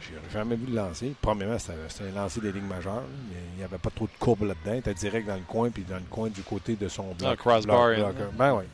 [0.00, 1.12] J'ai jamais vu le lancer.
[1.20, 1.74] Premièrement, c'était
[2.10, 3.04] un lancer des lignes majeures.
[3.30, 4.72] Il n'y avait pas trop de courbe là-dedans.
[4.74, 7.30] Il était direct dans le coin, puis dans le coin du côté de son bloc.
[7.32, 7.90] Ah, crossbar.
[8.36, 8.64] Ben oui.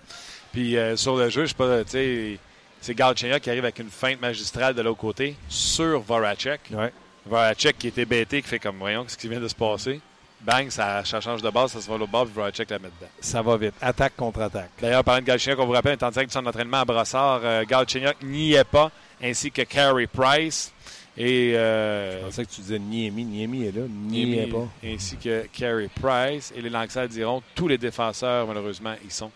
[0.53, 2.39] Puis euh, sur le jeu, je sais pas, tu sais,
[2.81, 6.61] c'est Galchenyuk qui arrive avec une feinte magistrale de l'autre côté sur Voracek.
[6.73, 6.93] Ouais.
[7.27, 10.01] Voracek qui était bêté, qui fait comme, voyons, ce qui vient de se passer?
[10.41, 13.11] Bang, ça, change de base, ça se va au bas, puis Voracek la met dedans.
[13.21, 13.75] Ça va vite.
[13.81, 14.71] Attaque contre attaque.
[14.81, 17.65] D'ailleurs, parlant de Galchenyuk, on vous rappelle, en direct de son entraînement à Brassard, euh,
[17.65, 18.91] Galchenyuk n'y est pas,
[19.23, 20.73] ainsi que Carey Price.
[21.17, 23.25] Et, euh, Je pensais que tu disais Niemi.
[23.25, 23.83] Niemi est là.
[23.89, 24.69] Niemi est pas.
[24.85, 26.53] Ainsi que Carey Price.
[26.55, 29.33] Et les Lancers diront tous les défenseurs, malheureusement, ils sont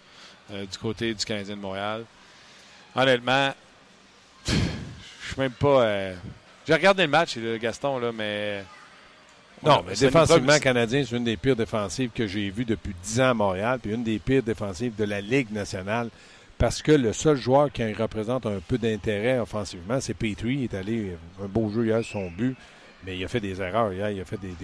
[0.53, 2.05] euh, du côté du Canadien de Montréal.
[2.95, 3.53] Honnêtement,
[4.47, 5.83] je suis même pas.
[5.83, 6.15] Euh,
[6.67, 8.63] J'ai regardé le match, Gaston, là, mais.
[9.65, 13.31] Non, mais défensivement, Canadien, c'est une des pires défensives que j'ai vues depuis 10 ans
[13.31, 16.09] à Montréal, puis une des pires défensives de la Ligue nationale.
[16.59, 20.55] Parce que le seul joueur qui représente un peu d'intérêt offensivement, c'est Petrie.
[20.55, 22.57] Il est allé un beau jeu hier, son but,
[23.05, 24.11] mais il a fait des erreurs hier.
[24.11, 24.55] Il a fait des.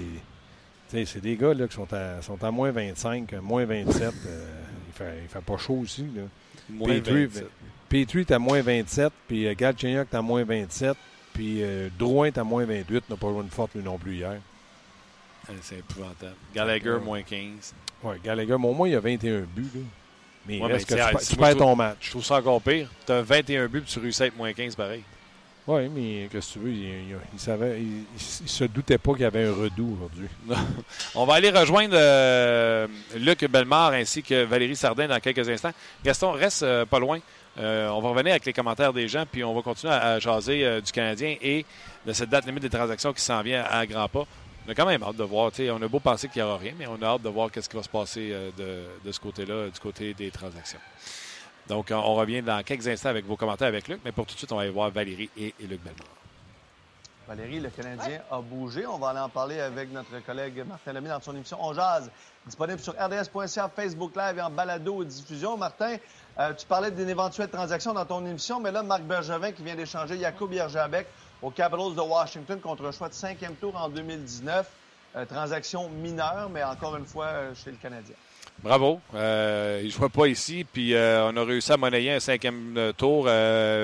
[0.93, 1.07] des...
[1.07, 4.03] c'est des gars là, qui sont à, sont à moins 25, moins 27.
[4.03, 4.47] Euh,
[4.89, 6.03] il, fait, il fait pas chaud aussi.
[6.15, 6.23] Là.
[6.71, 7.47] Moins Petrie, 27.
[7.89, 10.97] Petrie est à moins 27, puis euh, Galchenyuk est à moins 27,
[11.33, 13.11] puis euh, Drouin est à moins 28.
[13.11, 14.37] n'a pas joué une forte lui non plus hier.
[15.63, 16.35] C'est épouvantable.
[16.55, 17.75] Gallagher, moins 15.
[18.03, 19.71] Oui, Gallagher, mais au moins, il a 21 buts.
[19.75, 19.81] Là.
[20.47, 21.97] Mais ouais, que tu, tu perds ton match.
[22.01, 22.89] Je trouve ça encore pire.
[23.07, 25.03] Tu as 21 buts et tu réussis à être moins 15 pareil.
[25.67, 26.71] Oui, mais qu'est-ce que tu veux?
[26.71, 30.29] Il, il, il savait, il, se doutait pas qu'il y avait un redout aujourd'hui.
[31.15, 35.73] On va aller rejoindre euh, Luc Bellemare ainsi que Valérie Sardin dans quelques instants.
[36.03, 37.21] Gaston, reste euh, pas loin.
[37.59, 40.19] Euh, on va revenir avec les commentaires des gens, puis on va continuer à, à
[40.21, 41.65] jaser euh, du Canadien et
[42.07, 44.25] de cette date limite des transactions qui s'en vient à grands pas.
[44.69, 45.51] On a quand même hâte de voir.
[45.59, 47.71] On a beau penser qu'il n'y aura rien, mais on a hâte de voir qu'est-ce
[47.71, 50.79] qui va se passer euh, de, ce côté-là, du côté des transactions.
[51.69, 54.39] Donc, on revient dans quelques instants avec vos commentaires avec Luc, mais pour tout de
[54.39, 56.05] suite, on va aller voir Valérie et, Luc Bellemare.
[57.27, 58.87] Valérie, le Canadien a bougé.
[58.87, 62.11] On va aller en parler avec notre collègue Martin Lemay dans son émission On Jazz,
[62.45, 65.57] disponible sur rds.ca, Facebook Live et en balado diffusion.
[65.57, 65.97] Martin,
[66.39, 69.77] euh, tu parlais d'une éventuelle transaction dans ton émission, mais là, Marc Bergevin qui vient
[69.77, 71.07] d'échanger Jacob Yerjabek
[71.43, 74.67] aux Capitals de Washington contre un choix de cinquième tour en 2019.
[75.17, 78.15] Euh, transaction mineure, mais encore une fois euh, chez le Canadien.
[78.63, 79.01] Bravo.
[79.15, 83.25] Euh, il ne jouait pas ici, puis on a réussi à monnayer un cinquième tour.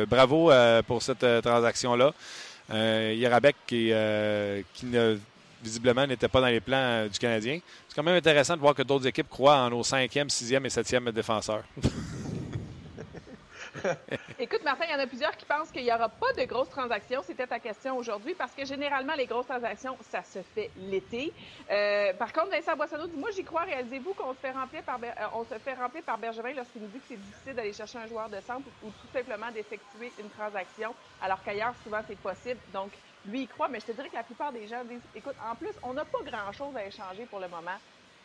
[0.08, 0.50] Bravo
[0.86, 2.12] pour cette transaction-là.
[2.70, 3.92] Yarabek, qui,
[4.74, 4.86] qui
[5.62, 7.60] visiblement n'était pas dans les plans du Canadien.
[7.88, 10.70] C'est quand même intéressant de voir que d'autres équipes croient en nos cinquième, sixième et
[10.70, 11.62] septième défenseurs.
[14.38, 16.68] Écoute, Martin, il y en a plusieurs qui pensent qu'il n'y aura pas de grosses
[16.68, 17.22] transactions.
[17.22, 21.34] C'était ta question aujourd'hui, parce que généralement, les grosses transactions, ça se fait l'été.
[21.70, 23.62] Euh, par contre, Vincent Boissonneau dit, moi, j'y crois.
[23.62, 26.88] Réalisez-vous qu'on se fait remplir par, euh, on se fait remplir par Bergevin lorsqu'il nous
[26.88, 30.30] dit que c'est difficile d'aller chercher un joueur de centre ou tout simplement d'effectuer une
[30.30, 32.60] transaction, alors qu'ailleurs, souvent, c'est possible.
[32.68, 32.92] Donc,
[33.24, 35.54] lui, il croit, mais je te dirais que la plupart des gens disent, écoute, en
[35.56, 37.78] plus, on n'a pas grand-chose à échanger pour le moment.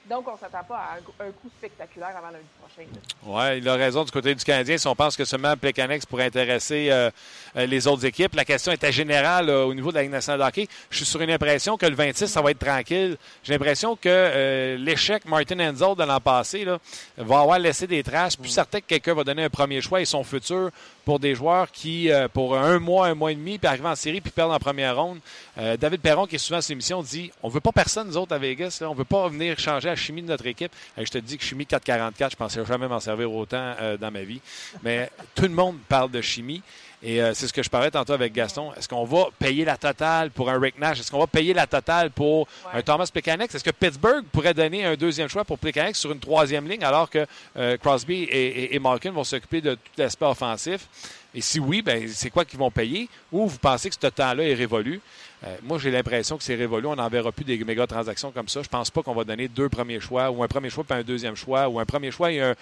[0.09, 2.89] Donc, on ne s'attend pas à un, coup spectaculaire avant lundi prochain.
[3.23, 4.77] Oui, il a raison du côté du Canadien.
[4.77, 7.11] Si on pense que seulement Plekanex pourrait intéresser euh,
[7.55, 10.45] les autres équipes, la question était générale euh, au niveau de la Ligue nationale de
[10.45, 10.67] hockey.
[10.89, 13.17] Je suis sur une impression que le 26, ça va être tranquille.
[13.43, 16.79] J'ai l'impression que euh, l'échec Martin Enzel de l'an passé là,
[17.17, 18.35] va avoir laissé des traces.
[18.35, 18.53] Puis, mm.
[18.53, 20.71] certain que quelqu'un va donner un premier choix et son futur
[21.09, 23.95] pour des joueurs qui, euh, pour un mois, un mois et demi, puis arrivent en
[23.95, 25.17] série puis perdent en première ronde.
[25.57, 28.17] Euh, David Perron, qui est souvent à cette émission, dit on veut pas personne, nous
[28.17, 28.77] autres, à Vegas.
[28.79, 28.91] Là.
[28.91, 30.71] On veut pas venir changer la chimie de notre équipe.
[30.97, 34.11] Et je te dis que chimie 444, je pensais jamais m'en servir autant euh, dans
[34.11, 34.41] ma vie.
[34.83, 36.61] Mais tout le monde parle de chimie.
[37.01, 38.73] Et euh, c'est ce que je parlais tantôt avec Gaston.
[38.73, 40.99] Est-ce qu'on va payer la totale pour un Rick Nash?
[40.99, 42.79] Est-ce qu'on va payer la totale pour ouais.
[42.79, 43.53] un Thomas Plekanec?
[43.53, 47.09] Est-ce que Pittsburgh pourrait donner un deuxième choix pour Plekanec sur une troisième ligne alors
[47.09, 50.87] que euh, Crosby et, et, et Malkin vont s'occuper de tout l'aspect offensif?
[51.33, 53.07] Et si oui, ben, c'est quoi qu'ils vont payer?
[53.31, 54.99] Ou vous pensez que ce temps-là est révolu?
[55.43, 56.87] Euh, moi, j'ai l'impression que c'est révolu.
[56.87, 58.63] On n'en verra plus des méga transactions comme ça.
[58.63, 61.03] Je pense pas qu'on va donner deux premiers choix, ou un premier choix puis un
[61.03, 62.55] deuxième choix, ou un premier choix et un,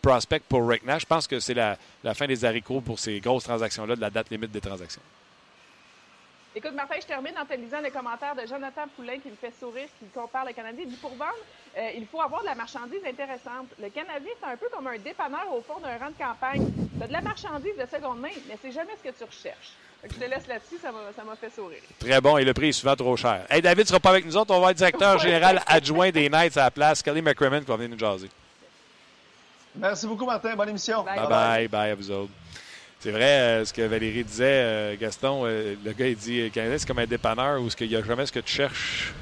[0.00, 0.82] prospect pour Rick.
[0.86, 4.10] Je pense que c'est la, la, fin des haricots pour ces grosses transactions-là, de la
[4.10, 5.02] date limite des transactions.
[6.54, 9.54] Écoute, Martin, je termine en te lisant le commentaire de Jonathan Poulain qui me fait
[9.58, 10.82] sourire, qui compare le Canadien.
[10.84, 11.32] Il dit pour vendre,
[11.78, 13.68] euh, il faut avoir de la marchandise intéressante.
[13.80, 16.66] Le Canadien, c'est un peu comme un dépanneur au fond d'un rang de campagne.
[16.98, 19.72] Tu as de la marchandise de seconde main, mais c'est jamais ce que tu recherches.
[20.04, 20.90] Je te laisse là-dessus, ça
[21.24, 21.80] m'a fait sourire.
[22.00, 23.46] Très bon, et le prix est souvent trop cher.
[23.48, 24.52] Hey, David ne sera pas avec nous autres.
[24.52, 27.02] On va être directeur général adjoint des Knights à la place.
[27.02, 28.28] Kelly McCrimmon qui va venir nous jaser.
[29.76, 30.54] Merci beaucoup, Martin.
[30.54, 31.02] Bonne émission.
[31.02, 32.32] Bye, bye, bye, bye à vous autres.
[33.02, 35.42] C'est vrai euh, ce que Valérie disait, euh, Gaston.
[35.44, 38.26] Euh, le gars, il dit Canadien, c'est comme un dépanneur où il n'y a jamais
[38.26, 39.12] ce que tu cherches.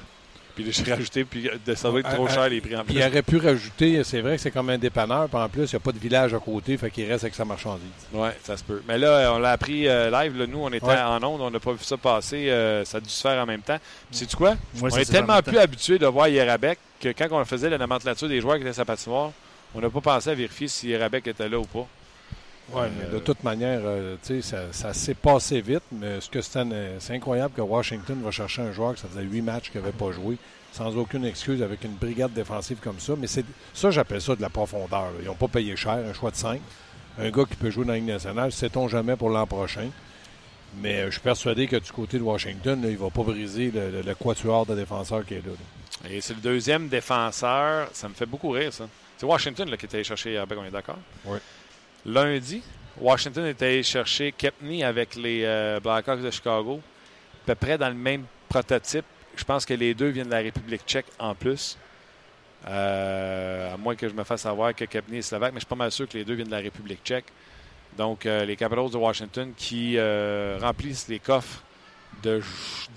[0.55, 2.95] Puis j'ai rajouté, puis ça va être trop cher les prix en plus.
[2.95, 5.75] Il aurait pu rajouter, c'est vrai que c'est comme un dépanneur, puis en plus, il
[5.75, 7.87] n'y a pas de village à côté, fait qu'il reste avec sa marchandise.
[8.13, 8.83] Oui, ça se peut.
[8.87, 11.01] Mais là, on l'a appris euh, live, là, nous, on était ouais.
[11.01, 13.47] en onde, on n'a pas vu ça passer, euh, ça a dû se faire en
[13.47, 13.79] même temps.
[14.11, 14.51] Puis sais-tu quoi?
[14.51, 18.29] Ouais, on est tellement plus habitué de voir Yerabek que quand on faisait la nomenclature
[18.29, 19.31] des joueurs qui étaient sa patinoire,
[19.75, 21.87] on n'a pas pensé à vérifier si Yerabek était là ou pas.
[22.73, 23.81] Oui, mais de toute manière,
[24.43, 28.73] ça, ça s'est passé vite, mais ce que c'est incroyable que Washington va chercher un
[28.73, 30.37] joueur que ça faisait huit matchs qu'il n'avait pas joué
[30.73, 33.15] sans aucune excuse avec une brigade défensive comme ça.
[33.19, 35.11] Mais c'est ça, j'appelle ça de la profondeur.
[35.21, 36.61] Ils n'ont pas payé cher, un choix de 5.
[37.19, 39.89] Un gars qui peut jouer dans la Ligue nationale, sait-on jamais pour l'an prochain.
[40.81, 43.73] Mais euh, je suis persuadé que du côté de Washington, il ne va pas briser
[43.75, 45.53] le, quatuor de défenseurs qui est là.
[46.09, 47.89] Et c'est le deuxième défenseur.
[47.93, 48.89] Ça me fait beaucoup rire, ça.
[49.19, 50.99] C'est Washington là, qui était allé chercher Herbert, on est d'accord?
[51.27, 51.39] Oui.
[52.07, 52.63] Lundi,
[52.99, 56.81] Washington était allé chercher Kepney avec les euh, Blackhawks de Chicago.
[57.43, 59.05] À peu près dans le même prototype
[59.37, 61.79] je pense que les deux viennent de la République tchèque en plus.
[62.67, 65.69] Euh, à moins que je me fasse savoir que Kepney est slovaque, mais je suis
[65.69, 67.27] pas mal sûr que les deux viennent de la République tchèque.
[67.97, 69.99] Donc, euh, les Capitals de Washington qui
[70.61, 71.63] remplissent les coffres
[72.23, 72.43] de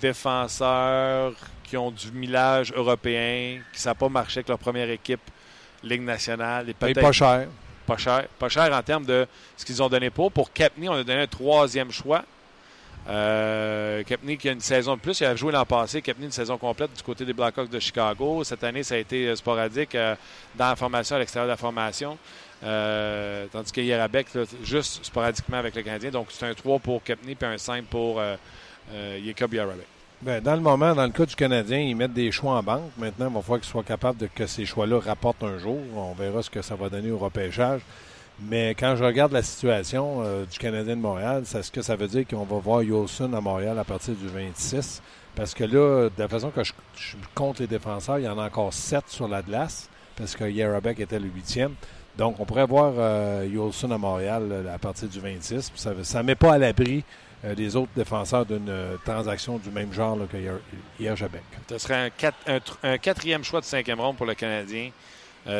[0.00, 5.22] défenseurs qui ont du millage européen, qui ne savent pas marcher avec leur première équipe
[5.82, 6.68] Ligue nationale.
[6.68, 7.46] Et, pas cher.
[7.86, 8.26] Pas cher.
[8.38, 10.32] Pas cher en termes de ce qu'ils ont donné pour.
[10.32, 12.24] Pour Kepney, on a donné un troisième choix.
[13.06, 16.00] Euh, qui a une saison de plus, il a joué l'an passé.
[16.00, 18.44] Kepney une saison complète du côté des Blackhawks de Chicago.
[18.44, 20.14] Cette année, ça a été euh, sporadique euh,
[20.54, 22.16] dans la formation, à l'extérieur de la formation.
[22.62, 24.28] Euh, tandis que Yerabek,
[24.62, 26.10] juste sporadiquement avec le Canadien.
[26.10, 28.36] Donc, c'est un 3 pour Kepney puis un 5 pour euh,
[29.24, 29.54] Jacob.
[30.24, 32.90] Ben, dans le moment, dans le cas du Canadien, ils mettent des choix en banque.
[32.96, 35.76] Maintenant, il va falloir qu'ils soient capables de que ces choix-là rapportent un jour.
[35.94, 37.82] On verra ce que ça va donner au repêchage.
[38.40, 41.94] Mais quand je regarde la situation euh, du Canadien de Montréal, c'est ce que ça
[41.94, 45.02] veut dire qu'on va voir Yolson à Montréal à partir du 26.
[45.36, 46.72] Parce que là, de la façon que je,
[47.34, 51.00] compte les défenseurs, il y en a encore 7 sur la glace, parce que Yarabek
[51.00, 51.74] était le huitième.
[52.16, 55.70] Donc, on pourrait voir euh, Yolson à Montréal à partir du 26.
[55.74, 57.04] Ça ne met pas à l'abri
[57.44, 58.72] euh, des autres défenseurs d'une
[59.04, 60.36] transaction du même genre que
[60.98, 61.42] Yarabek.
[61.68, 62.10] Ce serait
[62.82, 64.90] un, quatrième choix de cinquième ronde pour le Canadien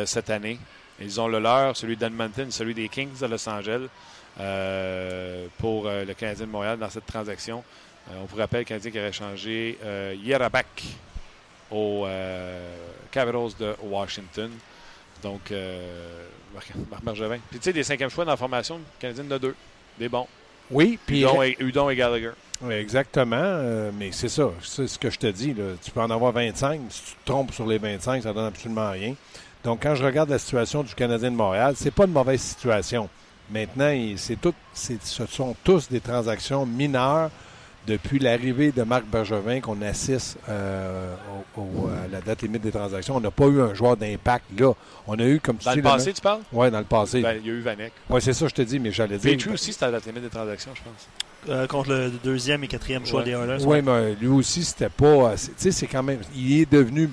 [0.06, 0.58] cette année.
[1.00, 3.88] Ils ont le leur, celui d'Edmonton, celui des Kings de Los Angeles
[4.40, 7.64] euh, pour euh, le Canadien de Montréal dans cette transaction.
[8.10, 9.78] Euh, on vous rappelle le Canadien qui aurait changé
[10.22, 10.84] Yerabak
[11.70, 12.06] aux
[13.10, 14.50] Capitals de Washington.
[15.22, 15.52] Donc,
[16.52, 17.38] Marc Margevin.
[17.50, 19.56] Puis tu sais, des cinquièmes choix dans la formation, Canadien de deux.
[19.98, 20.28] Des bons.
[20.70, 21.24] Oui, puis.
[21.58, 22.32] Udon et, Gallagher.
[22.62, 23.90] Oui, exactement.
[23.98, 24.50] mais c'est ça.
[24.62, 25.54] C'est ce que je te dis.
[25.82, 26.80] Tu peux en avoir 25.
[26.88, 29.14] Si tu te trompes sur les 25, ça donne absolument rien.
[29.64, 33.08] Donc, quand je regarde la situation du Canadien de Montréal, c'est pas une mauvaise situation.
[33.50, 37.30] Maintenant, c'est tout, ce sont tous des transactions mineures
[37.86, 41.14] depuis l'arrivée de Marc Bergevin qu'on assiste euh,
[41.56, 43.16] à la date limite des transactions.
[43.16, 44.72] On n'a pas eu un joueur d'impact là.
[45.06, 46.40] On a eu comme tu Dans le passé, tu parles?
[46.52, 47.20] Oui, dans le passé.
[47.20, 47.92] Ben, il y a eu Vanek.
[48.08, 49.36] Oui, c'est ça, je te dis, mais j'allais dire.
[49.36, 51.08] Petru aussi, c'était à la date limite des transactions, je pense.
[51.48, 53.62] Euh, contre le deuxième et quatrième choix des Oilers.
[53.66, 55.34] Oui, mais lui aussi, c'était pas.
[55.36, 56.20] Tu sais, c'est quand même.
[56.34, 57.10] Il est devenu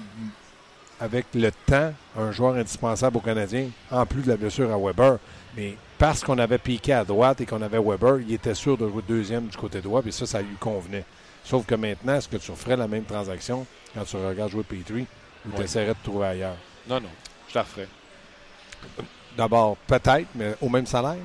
[1.01, 5.17] avec le temps, un joueur indispensable au Canadien, en plus de la blessure à Weber.
[5.55, 8.87] Mais parce qu'on avait piqué à droite et qu'on avait Weber, il était sûr de
[8.87, 11.05] jouer deuxième du côté droit, et ça, ça lui convenait.
[11.43, 15.05] Sauf que maintenant, est-ce que tu referais la même transaction quand tu regardes jouer Petrie
[15.45, 16.55] ou tu essaierais de trouver ailleurs?
[16.87, 17.09] Non, non,
[17.49, 17.87] je la referais.
[19.37, 21.17] D'abord, peut-être, mais au même salaire?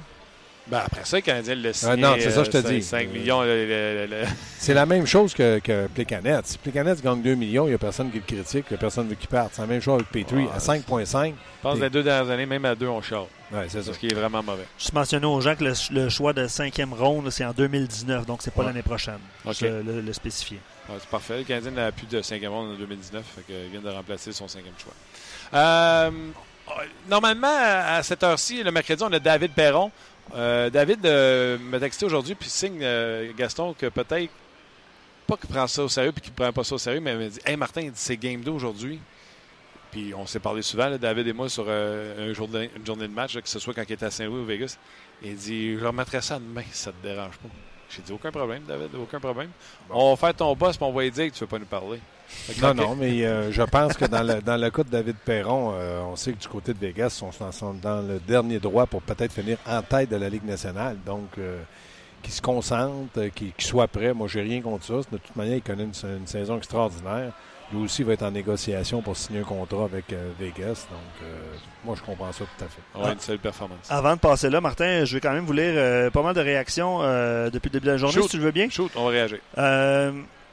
[0.69, 1.93] Ben après ça, le Canadien le signé.
[1.93, 2.83] Ah non, c'est ça, je te dis.
[2.83, 3.43] 5 millions.
[4.59, 6.41] c'est la même chose que, que Plecanet.
[6.45, 8.81] Si Plecanet gagne 2 millions, il n'y a personne qui le critique, il n'y a
[8.81, 9.53] personne qui parte.
[9.55, 10.49] C'est la même chose avec Petrie.
[10.53, 11.29] à 5,5.
[11.29, 13.29] Je pense que les deux dernières années, même à 2, on chante.
[13.53, 13.93] Oui, c'est ça.
[13.93, 14.67] Ce qui est vraiment mauvais.
[14.79, 18.53] Je mentionner aux gens que le, choix de cinquième ronde, c'est en 2019, donc c'est
[18.53, 19.21] pas l'année prochaine.
[19.45, 19.61] Ok.
[19.61, 20.59] Le, le, spécifier.
[20.89, 21.39] c'est parfait.
[21.39, 24.49] Le Canadien n'a plus de cinquième ronde en 2019, fait il vient de remplacer son
[24.49, 24.93] cinquième choix.
[25.55, 26.11] Euh,
[27.09, 29.91] normalement, à cette heure-ci, le mercredi, on a David Perron.
[30.35, 34.33] Euh, David euh, m'a texté aujourd'hui, puis signe euh, Gaston que peut-être,
[35.27, 37.13] pas qu'il prend ça au sérieux, puis qu'il ne prend pas ça au sérieux, mais
[37.13, 39.01] il m'a dit Hey Martin, il dit c'est game 2 aujourd'hui.
[39.97, 43.41] Puis on s'est parlé souvent, David et moi, sur un journée, une journée de match,
[43.41, 44.77] que ce soit quand il était à Saint-Louis ou Vegas.
[45.23, 47.49] il dit Je remettrai ça demain si ça te dérange pas.
[47.89, 49.49] J'ai dit aucun problème, David, aucun problème.
[49.89, 51.59] On va faire ton boss, puis on va lui dire que tu ne veux pas
[51.59, 52.01] nous parler.
[52.61, 55.73] Non, non, mais euh, je pense que dans le, dans le cas de David Perron,
[55.73, 59.01] euh, on sait que du côté de Vegas, on sont dans le dernier droit pour
[59.01, 60.99] peut-être finir en tête de la Ligue nationale.
[61.07, 61.63] Donc, euh,
[62.23, 64.13] qu'il se concentre, qu'il soit prêt.
[64.13, 64.95] Moi, j'ai rien contre ça.
[65.11, 67.33] De toute manière, il connaît une, saison extraordinaire.
[67.73, 70.87] Lui aussi va être en négociation pour signer un contrat avec Vegas.
[70.91, 71.29] Donc,
[71.85, 72.83] moi, je comprends ça tout à fait.
[72.95, 73.91] On une seule performance.
[73.91, 77.01] Avant de passer là, Martin, je vais quand même vous lire pas mal de réactions
[77.51, 78.69] depuis le début de la journée, si tu le veux bien.
[78.71, 79.41] Shoot, on va réagir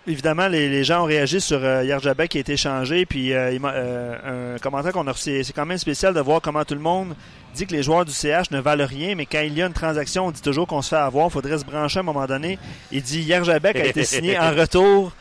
[0.08, 3.06] évidemment, les, gens ont réagi sur euh, Yerjabek qui a été changé.
[3.06, 6.63] Puis euh, euh, un commentaire qu'on a reçu, c'est quand même spécial de voir comment
[6.63, 7.15] tout le monde
[7.54, 9.73] dit que les joueurs du CH ne valent rien, mais quand il y a une
[9.73, 11.28] transaction, on dit toujours qu'on se fait avoir.
[11.28, 12.58] Il faudrait se brancher à un moment donné.
[12.91, 15.13] Il dit Yerjabek a été signé en retour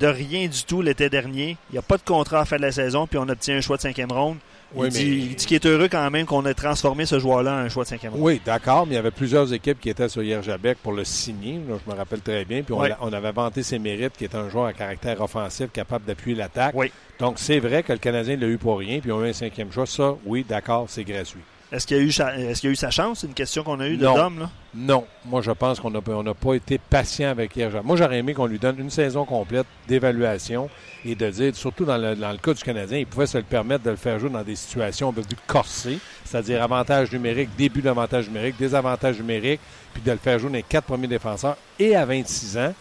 [0.00, 1.56] de rien du tout l'été dernier.
[1.70, 3.60] Il n'y a pas de contrat à fin de la saison, puis on obtient un
[3.60, 4.38] choix de cinquième ronde.
[4.76, 7.84] il, dit, qu'il est heureux quand même qu'on ait transformé ce joueur-là en un choix
[7.84, 8.22] de cinquième ronde.
[8.22, 11.60] Oui, d'accord, mais il y avait plusieurs équipes qui étaient sur Yerjabek pour le signer.
[11.68, 12.62] je me rappelle très bien.
[12.62, 16.36] Puis on, avait vanté ses mérites, qui est un joueur à caractère offensif, capable d'appuyer
[16.36, 16.74] l'attaque.
[16.74, 16.90] Oui.
[17.18, 19.32] Donc c'est vrai que le Canadien l'a eu pour rien, puis ils ont eu un
[19.32, 19.86] cinquième choix.
[19.86, 21.40] Ça, oui, d'accord, c'est gratuit.
[21.72, 23.20] Est-ce qu'il a, eu est a eu sa chance?
[23.20, 24.38] C'est une question qu'on a eue de Dom.
[24.38, 24.50] Là?
[24.74, 25.04] Non.
[25.24, 27.82] Moi, je pense qu'on n'a pas été patient avec Yerja.
[27.82, 30.68] Moi, j'aurais aimé qu'on lui donne une saison complète d'évaluation
[31.04, 33.90] et de dire, surtout dans le, cas du Canadien, il pouvait se le permettre de
[33.90, 38.28] le faire jouer dans des situations un peu plus corsées, c'est-à-dire avantage numérique, début d'avantage
[38.28, 39.60] numérique, désavantage numérique,
[39.92, 41.56] puis de le faire jouer dans les quatre premiers défenseurs.
[41.78, 42.74] Et à 26 ans,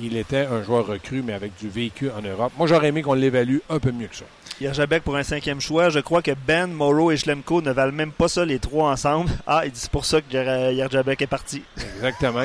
[0.00, 2.52] il était un joueur recru, mais avec du vécu en Europe.
[2.58, 4.24] Moi, j'aurais aimé qu'on l'évalue un peu mieux que ça.
[4.60, 5.88] Yerjabek pour un cinquième choix.
[5.88, 9.30] Je crois que Ben, Morrow et Schlemko ne valent même pas ça les trois ensemble.
[9.46, 11.62] Ah, il dit c'est pour ça que Yerjabek est parti.
[11.96, 12.42] Exactement.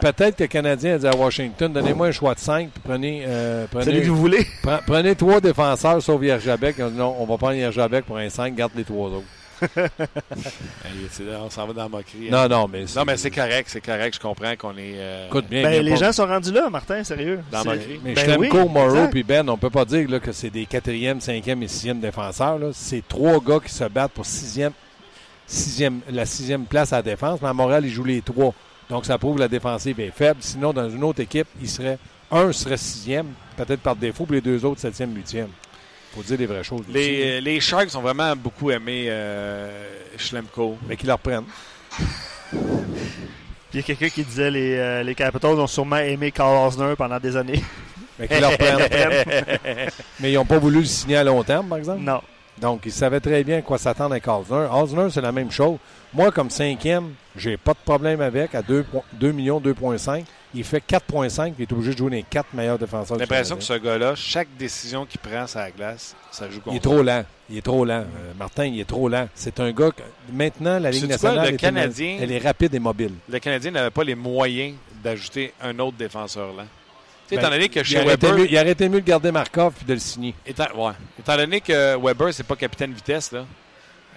[0.00, 3.24] Peut-être que le Canadien a dit à Washington donnez-moi un choix de cinq, puis prenez.
[3.26, 4.46] Euh, prenez Celui que vous voulez.
[4.86, 6.78] Prenez trois défenseurs sauf Yerjabek.
[6.78, 9.26] Non, on va prendre Yerjabek pour un 5, garde les trois autres.
[11.42, 12.28] on s'en va dans la moquerie.
[12.30, 12.48] Hein.
[12.48, 14.14] Non, non, mais Non, mais c'est correct, c'est correct.
[14.14, 14.94] Je comprends qu'on est.
[14.96, 15.62] Euh, Écoute bien.
[15.62, 17.40] Ben, les gens sont rendus là, Martin, sérieux.
[17.50, 18.00] Dans la moquerie.
[18.02, 21.20] Mais ben Schlemko, Morrow puis Ben, on peut pas dire là, que c'est des quatrième,
[21.20, 22.58] cinquième et sixième défenseurs.
[22.72, 24.72] C'est trois gars qui se battent pour sixième,
[25.46, 27.40] sixième, la sixième place à la défense.
[27.42, 28.54] Mais à Montréal, ils jouent les trois.
[28.88, 30.38] Donc, ça prouve que la défensive est faible.
[30.40, 31.98] Sinon, dans une autre équipe, il serait
[32.32, 35.48] un serait sixième, peut-être par défaut, puis les deux autres septième, huitième
[36.14, 36.82] faut dire les vraies choses.
[36.88, 39.70] Les, euh, les Sharks ont vraiment beaucoup aimé euh,
[40.16, 40.76] Schlemko.
[40.88, 41.44] Mais qu'ils le reprennent.
[43.72, 46.94] Il y a quelqu'un qui disait les, euh, les Capitals ont sûrement aimé Carl Osner
[46.96, 47.62] pendant des années.
[48.18, 49.90] Mais qu'ils le reprennent.
[50.20, 52.00] Mais ils n'ont pas voulu le signer à long terme, par exemple?
[52.00, 52.20] Non.
[52.60, 54.66] Donc, ils savaient très bien à quoi s'attendre avec Osner.
[54.72, 55.78] Osner, c'est la même chose.
[56.12, 60.24] Moi, comme cinquième, j'ai pas de problème avec à 2, 2 millions, 2,5.
[60.54, 63.62] Il fait 4,5 il est obligé de jouer les quatre meilleurs défenseurs J'ai l'impression que
[63.62, 67.02] ce gars-là, chaque décision qu'il prend sur la glace, ça joue contre Il est trop
[67.02, 67.24] lent.
[67.48, 68.00] Il est trop lent.
[68.00, 69.28] Euh, Martin, il est trop lent.
[69.34, 73.12] C'est un gars que maintenant, la Ligue nationale, elle est rapide et mobile.
[73.28, 76.64] Le Canadien n'avait pas les moyens d'ajouter un autre défenseur là.
[77.30, 78.34] Ben, étant donné que chez il Weber.
[78.36, 80.34] Mieux, il aurait été mieux de garder Markov et de le signer.
[80.44, 80.92] Étant, ouais.
[81.18, 83.44] étant donné que Weber, c'est pas capitaine vitesse, là,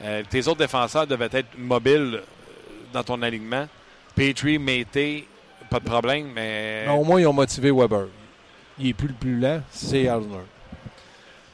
[0.04, 2.22] euh, tes autres défenseurs devaient être mobiles euh,
[2.92, 3.68] dans ton alignement.
[4.16, 5.28] Petrie, Mété,
[5.74, 6.86] pas de problème, mais.
[6.88, 8.06] au moins, ils ont motivé Weber.
[8.78, 10.46] Il est plus le plus lent, c'est Alner.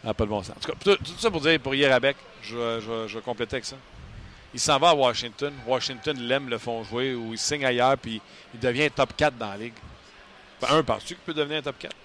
[0.06, 0.56] Ah, pas de bon sens.
[0.58, 3.78] En tout, cas, tout, ça pour dire, pour Yerabek, je, je, je avec ça.
[4.54, 5.54] Il s'en va à Washington.
[5.66, 8.22] Washington l'aime, le font jouer, ou il signe ailleurs, puis
[8.54, 9.74] il devient top 4 dans la ligue.
[10.68, 11.96] Un, penses-tu qu'il peut devenir un top 4?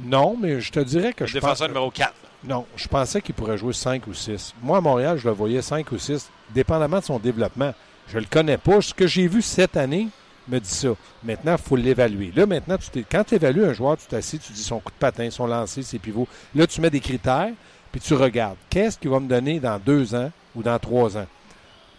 [0.00, 2.12] Non, mais je te dirais que le je défenseur numéro 4.
[2.44, 4.54] Non, je pensais qu'il pourrait jouer 5 ou 6.
[4.62, 7.74] Moi, à Montréal, je le voyais 5 ou 6, dépendamment de son développement.
[8.08, 8.80] Je le connais pas.
[8.80, 10.08] Ce que j'ai vu cette année
[10.48, 10.88] me dit ça.
[11.22, 12.32] Maintenant, il faut l'évaluer.
[12.34, 12.76] Là, maintenant,
[13.10, 15.82] quand tu évalues un joueur, tu t'assis, tu dis son coup de patin, son lancer,
[15.82, 16.28] ses pivots.
[16.54, 17.52] Là, tu mets des critères,
[17.90, 18.56] puis tu regardes.
[18.70, 21.26] Qu'est-ce qu'il va me donner dans deux ans ou dans trois ans?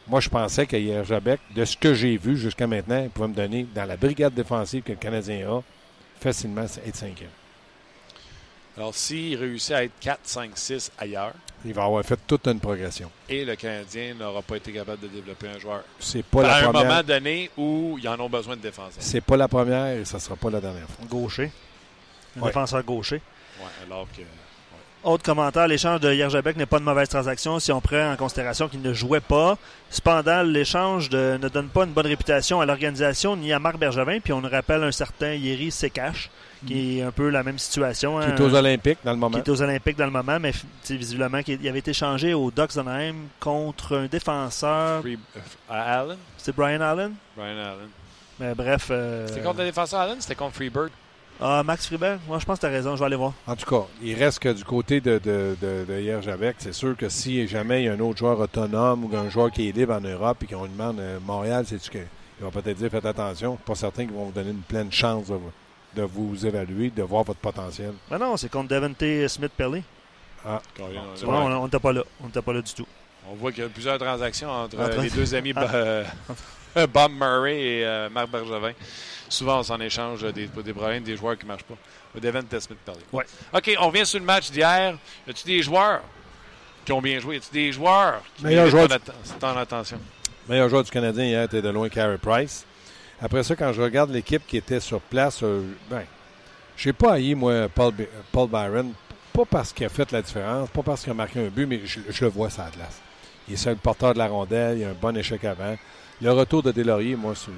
[0.08, 3.34] Moi, je pensais qu'hier, Jabec, de ce que j'ai vu jusqu'à maintenant, il pouvait me
[3.34, 5.62] donner, dans la brigade défensive que le Canadien a,
[6.20, 7.30] facilement être cinquième.
[8.78, 11.34] Alors, s'il réussit à être 4, 5, 6 ailleurs,
[11.66, 13.10] il va avoir fait toute une progression.
[13.30, 15.84] Et le Canadien n'aura pas été capable de développer un joueur.
[16.00, 18.98] C'est pas la à un moment donné où ils en ont besoin de défenseurs.
[19.00, 21.06] C'est pas la première et ça sera pas la dernière fois.
[21.10, 21.52] Gaucher.
[22.42, 23.22] Un défenseur gaucher.
[23.60, 24.24] Oui, alors que.
[25.04, 28.70] Autre commentaire, l'échange de Yerjabek n'est pas une mauvaise transaction si on prend en considération
[28.70, 29.58] qu'il ne jouait pas.
[29.90, 34.20] Cependant, l'échange ne donne pas une bonne réputation à l'organisation ni à Marc Bergevin.
[34.22, 36.30] Puis on nous rappelle un certain Yeri Sekash,
[36.66, 38.20] qui est un peu la même situation.
[38.20, 39.40] Qui est aux Olympiques dans le moment.
[39.40, 40.52] Qui est aux Olympiques dans le moment, mais
[40.90, 45.04] visiblement, il avait été changé au Ducks d'Anaheim contre un défenseur.
[45.06, 45.16] Euh,
[45.70, 46.18] Allen?
[46.38, 47.14] C'est Brian Allen?
[47.36, 47.90] Brian Allen.
[48.40, 48.88] Mais bref.
[48.92, 50.90] Euh, c'était contre le défenseur Allen C'était contre Freeberg
[51.40, 53.34] ah, Max Friberg, moi je pense que tu as raison, je vais aller voir.
[53.48, 57.48] En tout cas, il reste que du côté de, de, de, c'est sûr que si
[57.48, 60.02] jamais il y a un autre joueur autonome ou un joueur qui est libre en
[60.02, 62.06] Europe et qu'on lui demande euh, Montréal, c'est-tu qu'il
[62.40, 65.36] va peut-être dire faites attention, pas certain qu'ils vont vous donner une pleine chance de,
[66.02, 67.94] vous évaluer, de voir votre potentiel.
[68.10, 69.84] Ben non, c'est contre Devante Smith-Pelly.
[70.46, 70.62] Ah,
[71.26, 72.04] on n'était pas là.
[72.22, 72.88] On n'était pas là du tout.
[73.30, 76.04] On voit qu'il y a plusieurs transactions entre, les deux amis ah.
[76.88, 78.74] Bob Murray et euh, Marc Bergevin
[79.34, 81.76] souvent, on s'en échange des, des problèmes, des joueurs qui ne marchent pas.
[82.20, 83.02] Devin Smith parler.
[83.12, 83.26] Ouais.
[83.54, 84.96] OK, on revient sur le match d'hier.
[85.28, 86.02] Y a-tu des joueurs
[86.86, 87.36] qui ont bien joué?
[87.36, 89.00] Y a-tu des joueurs qui Meilleur joueur ton,
[89.40, 90.00] ton attention?
[90.48, 92.66] Meilleur joueur du Canadien hier était de loin Carey Price.
[93.22, 96.04] Après ça, quand je regarde l'équipe qui était sur place, euh, ben,
[96.76, 97.94] je n'ai pas haï, moi, Paul,
[98.32, 98.92] Paul, Byron.
[99.32, 101.82] Pas parce qu'il a fait la différence, pas parce qu'il a marqué un but, mais
[101.86, 103.02] je, le vois ça à glace.
[103.48, 105.76] Il est seul porteur de la rondelle, il a un bon échec avant.
[106.22, 107.52] Le retour de Delaurier, moi, c'est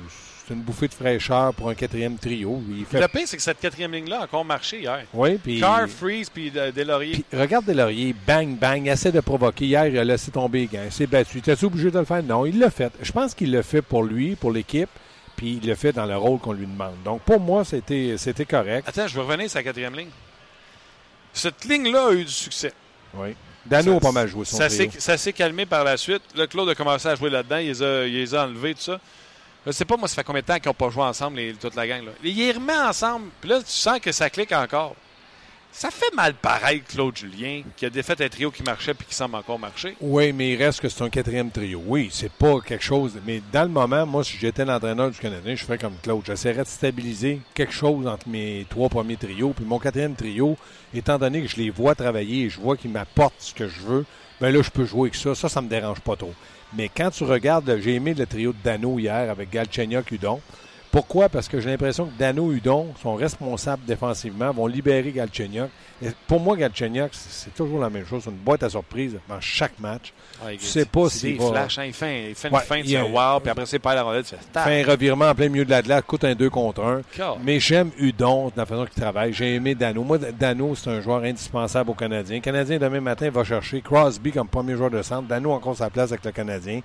[0.48, 2.62] c'est une bouffée de fraîcheur pour un quatrième trio.
[2.70, 3.02] Il fait...
[3.02, 5.06] Le pire, c'est que cette quatrième ligne-là a encore marché hier.
[5.14, 5.60] Oui, puis.
[5.60, 7.24] Car, Freeze, puis Delaurier.
[7.34, 9.66] regarde Delaurier, bang, bang, il essaie de provoquer.
[9.66, 11.42] Hier, il a laissé tomber il s'est battu.
[11.42, 12.22] T'es obligé de le faire?
[12.22, 12.94] Non, il l'a fait.
[13.02, 14.90] Je pense qu'il l'a fait pour lui, pour l'équipe,
[15.36, 16.96] puis il l'a fait dans le rôle qu'on lui demande.
[17.04, 18.88] Donc, pour moi, c'était correct.
[18.88, 20.10] Attends, je vais revenir sur la quatrième ligne.
[21.34, 22.74] Cette ligne-là a eu du succès.
[23.14, 23.36] Oui.
[23.66, 26.22] Dano a pas mal joué son Ça s'est calmé par la suite.
[26.36, 27.58] Là, Claude a commencé à jouer là-dedans.
[27.58, 29.00] Il, les a enlevés, tout ça.
[29.66, 31.76] Je sais pas, moi, ça fait combien de temps qu'ils n'ont pas joué ensemble, toute
[31.76, 32.06] la gang.
[32.06, 32.12] Là.
[32.24, 33.30] Il les remet ensemble.
[33.42, 34.96] Puis là, tu sens que ça clique encore.
[35.78, 39.14] Ça fait mal pareil, Claude Julien, qui a défait un trio qui marchait puis qui
[39.14, 39.98] semble encore marcher.
[40.00, 41.84] Oui, mais il reste que c'est un quatrième trio.
[41.86, 43.12] Oui, c'est pas quelque chose.
[43.28, 46.24] Mais dans le moment, moi, si j'étais l'entraîneur du Canadien, je ferais comme Claude.
[46.26, 49.50] J'essaierais de stabiliser quelque chose entre mes trois premiers trios.
[49.50, 50.56] Puis mon quatrième trio,
[50.94, 53.82] étant donné que je les vois travailler et je vois qu'ils m'apportent ce que je
[53.82, 54.06] veux,
[54.40, 55.36] ben là, je peux jouer avec ça.
[55.36, 56.34] Ça, ça me dérange pas trop.
[56.78, 60.40] Mais quand tu regardes, j'ai aimé le trio de Dano hier avec Galchenyuk, Udon.
[60.96, 61.28] Pourquoi?
[61.28, 65.70] Parce que j'ai l'impression que Dano Udon sont responsables défensivement, vont libérer Galchenyuk.
[66.02, 68.22] Et pour moi, Galchenyuk, c'est toujours la même chose.
[68.24, 70.14] C'est une boîte à surprise dans chaque match.
[70.42, 71.10] Ah, tu sais pas.
[71.10, 74.04] Flash, hein, il fait, il fait une fin de wow, puis après, c'est pas la
[74.04, 74.82] rondelle, tu fais...
[74.82, 77.02] Un revirement en plein milieu de la glace, coûte un 2 contre 1.
[77.44, 79.34] Mais j'aime Udon, de la façon qu'il travaille.
[79.34, 80.02] J'ai aimé Dano.
[80.02, 82.38] Moi, Dano, c'est un joueur indispensable au Canadien.
[82.38, 85.28] Le Canadien, demain matin, va chercher Crosby comme premier joueur de centre.
[85.28, 86.80] Dano encore sa place avec le Canadien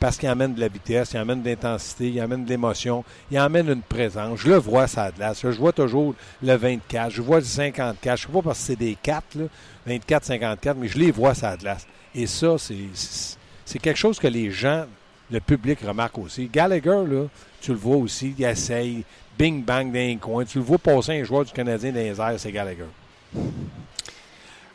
[0.00, 3.38] parce qu'il amène de la vitesse, il amène de l'intensité, il amène de l'émotion, il
[3.38, 4.40] amène une présence.
[4.40, 5.40] Je le vois, ça glace.
[5.42, 8.04] Je vois toujours le 24, je vois le 54.
[8.04, 9.38] Je ne sais pas parce que c'est des 4,
[9.86, 11.86] 24, 54, mais je les vois, ça glace.
[12.14, 14.84] Et ça, c'est quelque chose que les gens,
[15.30, 16.48] le public remarque aussi.
[16.52, 17.02] Gallagher,
[17.60, 19.04] tu le vois aussi, il essaye,
[19.38, 20.44] bing bang dans les coins.
[20.44, 22.84] Tu le vois passer un joueur du Canadien dans les airs, c'est Gallagher.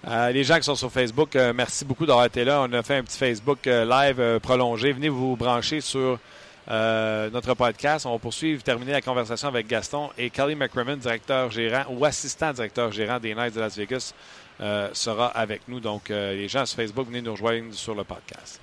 [0.08, 2.62] Euh, les gens qui sont sur Facebook, euh, merci beaucoup d'avoir été là.
[2.62, 4.94] On a fait un petit Facebook euh, live prolongé.
[4.94, 6.20] Venez vous brancher sur
[6.68, 8.06] notre podcast.
[8.06, 12.54] On va poursuivre, terminer la conversation avec Gaston et Kelly McCrimmon, directeur gérant ou assistant
[12.54, 14.14] directeur gérant des Knights de Las Vegas,
[14.94, 15.80] sera avec nous.
[15.80, 18.62] Donc, les gens sur Facebook, venez nous rejoindre sur le podcast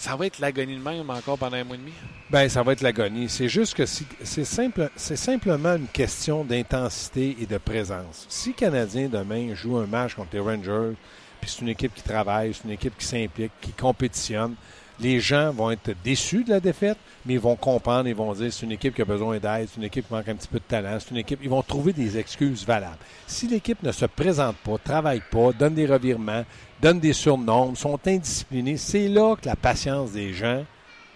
[0.00, 1.92] ça va être l'agonie de même encore pendant un mois et demi?
[2.30, 3.28] Bien, ça va être l'agonie.
[3.28, 8.24] C'est juste que c'est simple, c'est simplement une question d'intensité et de présence.
[8.30, 10.96] Si Canadien demain joue un match contre les Rangers,
[11.38, 14.54] puis c'est une équipe qui travaille, c'est une équipe qui s'implique, qui compétitionne,
[15.00, 18.52] les gens vont être déçus de la défaite, mais ils vont comprendre, ils vont dire
[18.52, 20.58] c'est une équipe qui a besoin d'aide, c'est une équipe qui manque un petit peu
[20.58, 21.40] de talent, c'est une équipe.
[21.42, 22.98] Ils vont trouver des excuses valables.
[23.26, 26.44] Si l'équipe ne se présente pas, travaille pas, donne des revirements,
[26.80, 30.64] donne des surnoms, sont indisciplinés, c'est là que la patience des gens,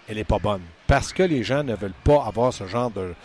[0.07, 0.61] elle n'est pas bonne.
[0.87, 3.15] Parce que les gens ne veulent pas avoir ce genre de,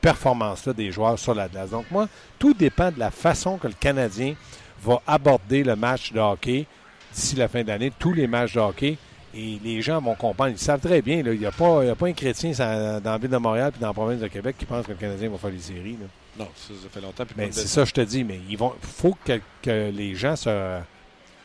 [0.00, 1.70] performance-là des joueurs sur la glace.
[1.70, 4.34] Donc, moi, tout dépend de la façon que le Canadien
[4.82, 6.66] va aborder le match de hockey
[7.12, 8.96] d'ici la fin de l'année, tous les matchs de hockey.
[9.36, 10.52] Et les gens vont comprendre.
[10.52, 11.18] Ils savent très bien.
[11.18, 13.88] Il n'y a, pas, a pas un chrétien dans la ville de Montréal et dans
[13.88, 15.98] la province de Québec qui pense que le Canadien va faire les séries.
[16.38, 17.24] Non, ça, fait longtemps.
[17.36, 18.24] Mais c'est ça, je te dis.
[18.24, 20.34] Mais il faut que, les gens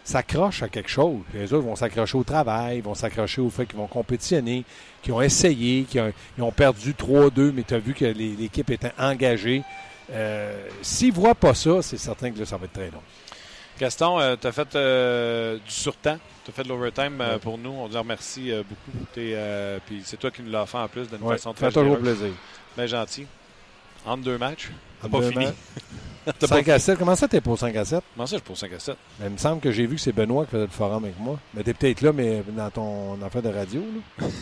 [0.03, 1.19] s'accrochent à quelque chose.
[1.33, 4.63] les autres vont s'accrocher au travail, vont s'accrocher au fait qu'ils vont compétitionner,
[5.01, 9.63] qu'ils ont essayé, qu'ils ont, perdu 3-2, mais tu as vu que l'équipe était engagée.
[10.11, 13.01] Euh, S'ils ne voient pas ça, c'est certain que ça va être très long.
[13.81, 17.57] Gaston, euh, tu as fait euh, du surtemps tu as fait de l'overtime euh, pour
[17.57, 17.71] nous.
[17.71, 19.05] On te remercie euh, beaucoup.
[19.13, 22.31] Puis c'est toi qui nous l'as fait en plus d'une façon très toujours plaisir.
[22.75, 23.25] Bien gentil.
[24.05, 24.69] Entre deux matchs.
[25.01, 25.47] T'as pas fini.
[26.43, 26.97] 5 à 7.
[26.97, 28.03] Comment ça, t'es pour 5 à 7?
[28.15, 28.95] Comment ça, je suis pour 5 à 7?
[29.19, 31.19] Mais il me semble que j'ai vu que c'est Benoît qui faisait le forum avec
[31.19, 31.39] moi.
[31.53, 33.83] Mais t'es peut-être là, mais dans ton affaire de radio.
[34.19, 34.27] Là.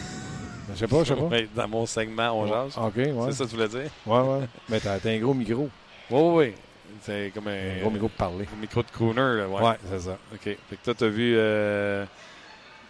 [0.72, 1.30] Je sais pas, je sais pas.
[1.56, 2.78] dans mon segment, on jase.
[2.78, 3.14] OK, ouais.
[3.30, 3.90] C'est ça que tu voulais dire?
[4.06, 4.48] Ouais, ouais.
[4.70, 5.68] Mais t'as un gros micro.
[6.12, 6.54] Oui, oui, oui.
[7.02, 8.46] C'est comme un, gros micro pour parler.
[8.56, 9.62] Un micro de crooner, là, ouais.
[9.62, 10.18] Ouais, c'est ça.
[10.34, 10.44] OK.
[10.44, 12.06] Fait que toi, t'as vu euh,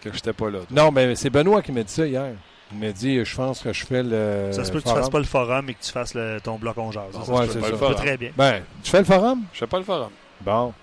[0.01, 0.59] que j'étais pas là.
[0.71, 2.31] Non, mais c'est Benoît qui m'a dit ça hier.
[2.71, 4.49] Il m'a dit, je pense que je fais le.
[4.51, 6.57] Ça se peut que tu fasses pas le forum et que tu fasses le, ton
[6.57, 7.15] bloc on jase.
[7.27, 7.93] Ouais, c'est ça.
[7.95, 8.31] très bien.
[8.37, 9.43] Ben, tu fais le forum?
[9.53, 10.11] Je fais pas le forum.
[10.41, 10.73] Bon.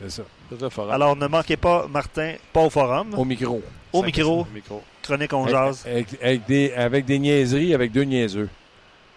[0.00, 0.22] C'est ça.
[0.60, 0.90] Le forum.
[0.90, 3.14] Alors, ne manquez pas, Martin, pas au forum.
[3.16, 3.62] Au micro.
[3.92, 4.46] Au micro.
[4.52, 4.82] micro.
[5.02, 5.86] Chronique on jase.
[5.86, 8.48] Avec, des, avec des niaiseries, avec deux niaiseux.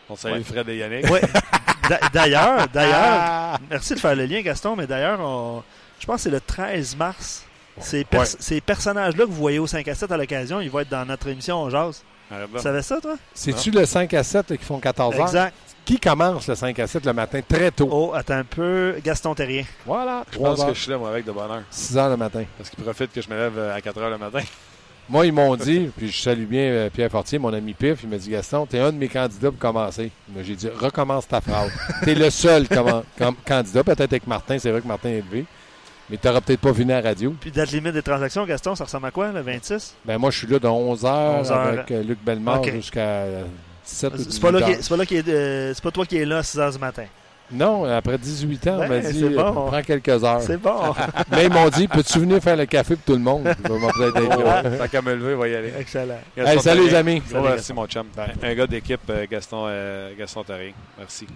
[0.10, 1.06] On salue Fred et Yannick.
[1.10, 1.20] Oui.
[2.14, 5.20] D'ailleurs, d'ailleurs, merci de faire le lien, Gaston, mais d'ailleurs,
[6.00, 7.46] je pense que c'est le 13 mars.
[7.80, 11.06] Ces, personnages-là que vous voyez au 5 à 7 à l'occasion, ils vont être dans
[11.06, 12.04] notre émission On Jase.
[12.30, 13.16] tu savais ça, toi?
[13.34, 15.22] C'est-tu le 5 à 7 qui font 14 heures?
[15.28, 15.54] Exact.
[15.84, 17.88] Qui commence le 5 à 7 le matin très tôt?
[17.92, 18.96] Oh, attends un peu.
[19.04, 19.66] Gaston Terrien.
[19.86, 20.26] Voilà.
[20.32, 21.64] Je pense que je suis là, moi, avec de bonne heure.
[21.70, 22.44] 6 heures le matin.
[22.58, 24.40] Parce qu'il profite que je me lève à 4 heures le matin.
[25.08, 28.10] Moi, ils m'ont dit, puis je salue bien euh, Pierre Fortier, mon ami Pif, il
[28.10, 30.10] m'a dit Gaston, t'es un de mes candidats pour commencer.
[30.42, 31.72] J'ai dit recommence ta phrase.
[32.04, 32.68] t'es le seul
[33.46, 35.46] candidat, peut-être avec Martin, c'est vrai que Martin est élevé.
[36.10, 37.36] Mais tu n'auras peut-être pas venu à la radio.
[37.40, 39.96] Puis date limite des transactions, Gaston, ça ressemble à quoi, le 26?
[40.06, 43.26] Ben moi, je suis là de 11h avec euh, Luc Bellemare jusqu'à
[43.86, 46.58] 17 h C'est pas, là pas, là c'est pas toi qui es là à 6
[46.58, 47.06] h du matin.
[47.52, 49.68] Non, après 18 ans, on m'a ben, dit bon.
[49.68, 50.42] prends quelques heures.
[50.42, 50.96] C'est bon.
[51.32, 53.44] Mais ils m'ont dit peux-tu venir faire le café pour tout le monde?
[53.64, 55.74] Tant qu'à me lever, il va y aller.
[55.80, 56.20] Excellent.
[56.60, 57.22] salut les amis.
[57.32, 58.08] merci mon chum.
[58.42, 60.74] Un gars d'équipe, euh, Gaston, euh, Gaston Taré.
[60.98, 61.28] Merci.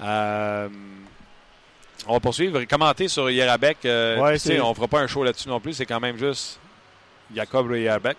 [0.00, 0.68] Euh,
[2.06, 2.62] on va poursuivre.
[2.64, 3.84] Commenter sur Yerabek.
[3.84, 5.74] Euh, on ne fera pas un show là-dessus non plus.
[5.74, 6.58] C'est quand même juste
[7.34, 8.18] Jacob Yerabek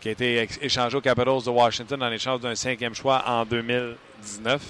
[0.00, 4.62] qui a été échangé aux Capitals de Washington en échange d'un cinquième choix en 2019.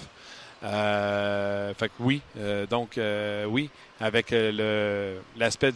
[0.62, 5.72] Euh, fait que oui, euh, donc euh, oui, avec le l'aspect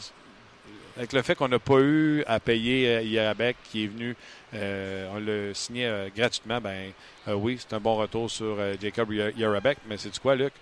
[0.96, 4.14] avec le fait qu'on n'a pas eu à payer Yerabek qui est venu,
[4.52, 6.92] on l'a signé gratuitement, ben
[7.26, 10.52] oui, c'est un bon retour sur Jacob Yerabek, mais c'est du quoi, Luc?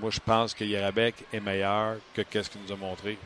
[0.00, 3.18] Moi, je pense que Yerabek est meilleur que qu'est-ce qu'il nous a montré.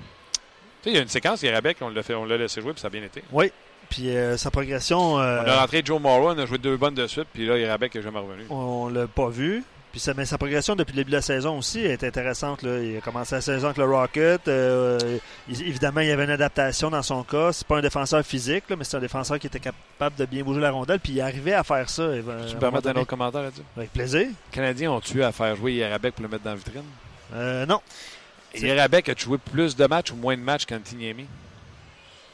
[0.83, 2.73] Tu sais, il y a une séquence Yerabek, on l'a fait, on l'a laissé jouer,
[2.73, 3.23] puis ça a bien été.
[3.31, 3.53] Oui.
[3.91, 5.15] Puis sa progression.
[5.15, 7.95] on a rentré Joe Morrow, on a joué deux bonnes de suite, puis là, Yerabek
[7.95, 8.47] n'est jamais revenu.
[8.49, 9.65] On l'a pas vu.
[9.91, 12.63] Puis sa, mais sa progression depuis le début de la saison aussi est intéressante.
[12.63, 12.79] Là.
[12.79, 14.47] Il a commencé la saison avec le Rocket.
[14.47, 15.19] Euh,
[15.49, 17.53] évidemment, il y avait une adaptation dans son cas.
[17.53, 20.61] C'est pas un défenseur physique, mais c'est un défenseur qui était capable de bien bouger
[20.61, 21.01] la rondelle.
[21.01, 22.09] Puis il arrivait à faire ça.
[22.47, 23.63] Tu peux permettre un autre commentaire là-dessus?
[23.77, 24.29] Avec plaisir.
[24.29, 26.85] Les Canadiens ont tué à faire jouer Yerabek pour le mettre dans la vitrine?
[27.35, 27.81] Euh, non.
[28.55, 31.27] Yerabek a joué plus de matchs ou moins de matchs qu'Antiniemi?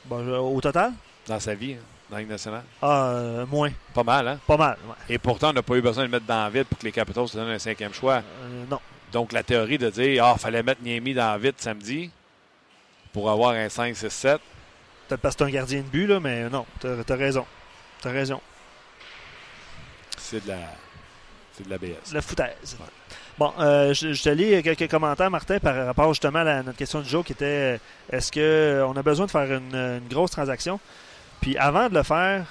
[0.04, 0.92] Bon, au total?
[1.26, 1.72] Dans sa vie.
[1.72, 2.64] Hein dans nationale?
[2.80, 3.70] Ah, euh, moins.
[3.94, 4.38] Pas mal, hein?
[4.46, 4.76] Pas mal,
[5.09, 6.92] Et pourtant, on n'a pas eu besoin de mettre dans la vide pour que les
[6.92, 8.22] Capitals se donnent un cinquième choix.
[8.42, 8.80] Euh, non.
[9.12, 12.11] Donc, la théorie de dire, ah, fallait mettre Niemi dans la vide samedi
[13.12, 14.40] pour avoir un 5, 6, 7.
[15.09, 17.46] Peut-être parce que c'est un gardien de but, là, mais non, t'as as raison.
[18.00, 18.40] T'as raison.
[20.18, 20.59] C'est de la...
[21.52, 22.12] C'est de la BS.
[22.12, 22.76] La foutaise.
[23.38, 27.09] Bon, euh, je, te lis quelques commentaires, Martin, par rapport justement à notre question du
[27.09, 27.80] jour qui était
[28.11, 30.78] est-ce qu'on a besoin de faire une grosse transaction?
[31.41, 32.47] Puis avant de le faire,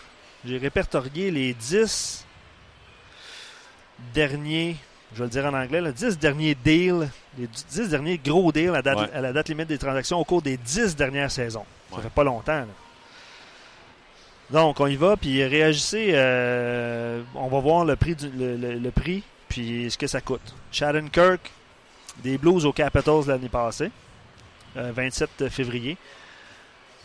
[0.46, 2.26] j'ai répertorié les 10
[4.14, 4.78] derniers,
[5.14, 8.76] je vais le dire en anglais, les 10 derniers deals, les 10 derniers gros deals
[8.76, 8.82] à,
[9.22, 11.66] la date limite des transactions au cours des 10 dernières saisons.
[11.94, 12.66] Ça fait pas longtemps.
[14.52, 16.12] Donc, on y va, puis réagissez.
[16.14, 20.54] Euh, on va voir le prix, le, prix, puis ce que ça coûte.
[20.72, 21.52] Sharon Kirk,
[22.24, 23.92] des Blues aux Capitals l'année passée,
[24.76, 25.98] 27 euh, février.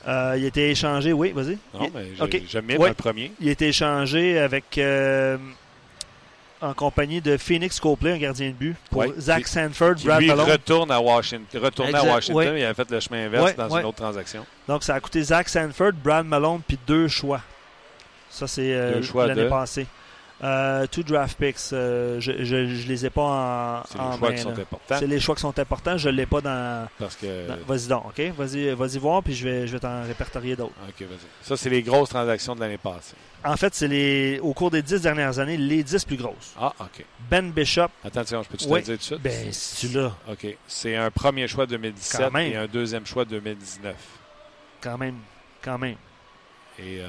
[0.08, 1.58] Euh, il a été échangé, oui, vas-y.
[1.74, 2.06] Non, mais
[2.48, 3.32] j'aime bien le premier.
[3.40, 5.36] Il a été échangé avec euh,
[6.62, 10.90] en compagnie de Phoenix Copley, un gardien de but, pour Zach Sanford, Brad lui retourne
[10.90, 11.60] à Washington.
[11.62, 14.46] Retourne à Washington, il a fait le chemin inverse dans une autre transaction.
[14.68, 17.40] Donc, ça a coûté Zach Sanford, Brad Malone, puis deux choix.
[18.30, 19.86] Ça, c'est euh, l'année passée.
[20.42, 23.82] Euh, two draft picks, euh, je, je, les ai pas en.
[23.84, 24.96] C'est les choix qui sont importants.
[24.98, 25.98] C'est les choix qui sont importants.
[25.98, 26.88] Je l'ai pas dans.
[26.98, 27.46] Parce que.
[27.66, 28.32] Vas-y donc, ok?
[28.36, 30.72] Vas-y, vas-y voir, puis je vais, je vais t'en répertorier d'autres.
[30.88, 31.46] Ok, vas-y.
[31.46, 33.14] Ça, c'est les grosses transactions de l'année passée.
[33.44, 36.54] En fait, c'est les, au cours des dix dernières années, les dix plus grosses.
[36.58, 37.04] Ah, ok.
[37.30, 37.88] Ben Bishop.
[38.04, 39.20] Attention, je peux te dire tout de suite?
[39.22, 40.14] Ben, si tu l'as.
[40.30, 40.46] Ok.
[40.66, 43.94] C'est un premier choix 2017 et un deuxième choix 2019.
[44.80, 45.16] Quand même,
[45.62, 45.96] quand même.
[46.80, 47.06] Et euh,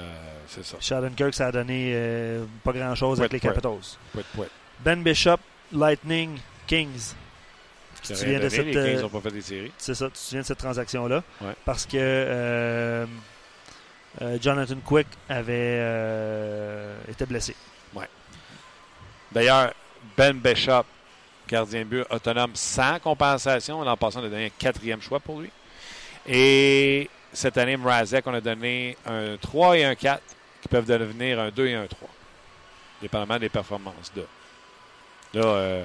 [0.48, 0.78] c'est ça.
[0.80, 3.98] Sheldon Kirk, ça a donné euh, pas grand-chose avec les Capitals.
[4.82, 5.38] Ben Bishop,
[5.72, 7.14] Lightning, Kings.
[7.96, 9.72] Tu te souviens de cette, les Kings n'ont pas fait des séries.
[9.78, 11.24] C'est ça, tu te souviens de cette transaction-là?
[11.64, 13.06] Parce que euh,
[14.42, 15.80] Jonathan Quick avait
[17.08, 17.56] été blessé.
[17.94, 18.10] Ouais.
[19.32, 19.74] D'ailleurs,
[20.18, 20.84] Ben Bishop,
[21.48, 23.84] gardien de but autonome sans compensation.
[23.84, 25.50] L'an passé, on a donné un quatrième choix pour lui.
[26.28, 30.22] Et cette année, Mrazek, on a donné un 3 et un 4
[30.62, 32.10] qui peuvent devenir un 2 et un 3,
[33.02, 34.12] dépendamment des performances.
[34.16, 34.24] Là,
[35.34, 35.84] là euh,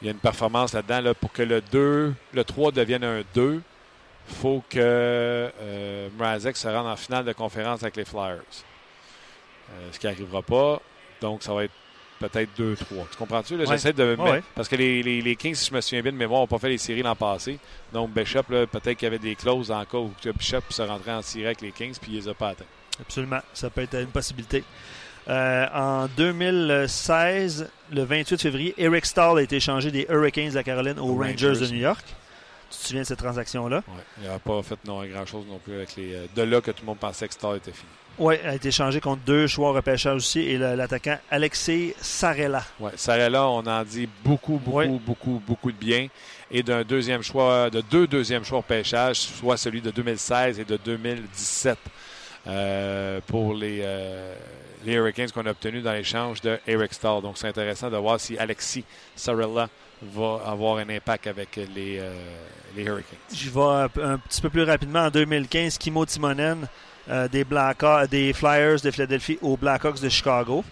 [0.00, 1.00] il y a une performance là-dedans.
[1.00, 3.62] Là, pour que le 2, le 3 devienne un 2,
[4.28, 8.40] il faut que euh, Mrazek se rende en finale de conférence avec les Flyers.
[9.70, 10.80] Euh, ce qui n'arrivera pas.
[11.20, 11.72] Donc, ça va être
[12.20, 12.76] peut-être 2-3.
[13.10, 13.58] Tu comprends-tu?
[13.66, 14.16] J'essaie de
[14.54, 16.68] Parce que les, les, Kings, si je me souviens bien de mémoire, n'ont pas fait
[16.68, 17.58] les séries l'an passé.
[17.92, 21.22] Donc, Bishop, peut-être qu'il y avait des clauses en cas où Bishop se rentrer en
[21.22, 22.64] série avec les Kings, puis il les a pas atteints.
[23.00, 23.40] Absolument.
[23.52, 24.64] Ça peut être une possibilité.
[25.28, 30.62] Euh, en 2016, le 28 février, Eric Stahl a été échangé des Hurricanes de la
[30.62, 32.04] Caroline aux Rangers, de New York.
[32.70, 33.82] Tu te souviens de cette transaction-là?
[33.88, 34.00] Oui.
[34.22, 36.14] Il n'a pas fait non, grand-chose non plus avec les.
[36.14, 37.90] Euh, de là que tout le monde pensait que Stahl était fini.
[38.18, 42.62] Oui, a été changé contre deux choix repêchage aussi et l'attaquant Alexei Sarella.
[42.78, 46.06] Oui, Sarella, on en dit beaucoup, beaucoup, beaucoup, beaucoup de bien.
[46.50, 50.76] Et d'un deuxième choix, de deux deuxièmes choix repêchage, soit celui de 2016 et de
[50.76, 51.78] 2017.
[53.26, 53.84] pour les,
[54.84, 57.20] les Hurricanes qu'on a obtenus dans l'échange de Eric Stahl.
[57.20, 58.84] Donc, c'est intéressant de voir si Alexis
[59.16, 59.68] Sorella
[60.02, 62.00] va avoir un impact avec les,
[62.76, 63.18] les Hurricanes.
[63.34, 65.06] Je vais un, un, petit peu plus rapidement.
[65.06, 66.68] En 2015, Kimo Timonen
[67.08, 67.44] des,
[68.10, 70.64] des Flyers de Philadelphie aux Blackhawks de Chicago.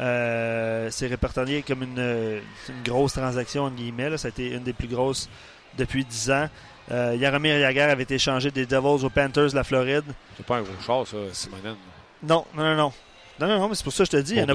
[0.00, 2.40] Euh, c'est répertorié comme une,
[2.84, 4.16] grosse transaction, en guillemets.
[4.16, 5.28] Ça a été une des plus grosses
[5.76, 6.48] depuis 10 ans.
[6.90, 10.04] Euh, Yaromir avait été échangé des Devils aux Panthers de la Floride.
[10.36, 11.76] C'est pas un gros char, ça, Simonen.
[12.22, 12.92] Non, non, non, non.
[13.38, 14.48] Non, non, non, mais c'est pour ça que je te dis, il n'y en,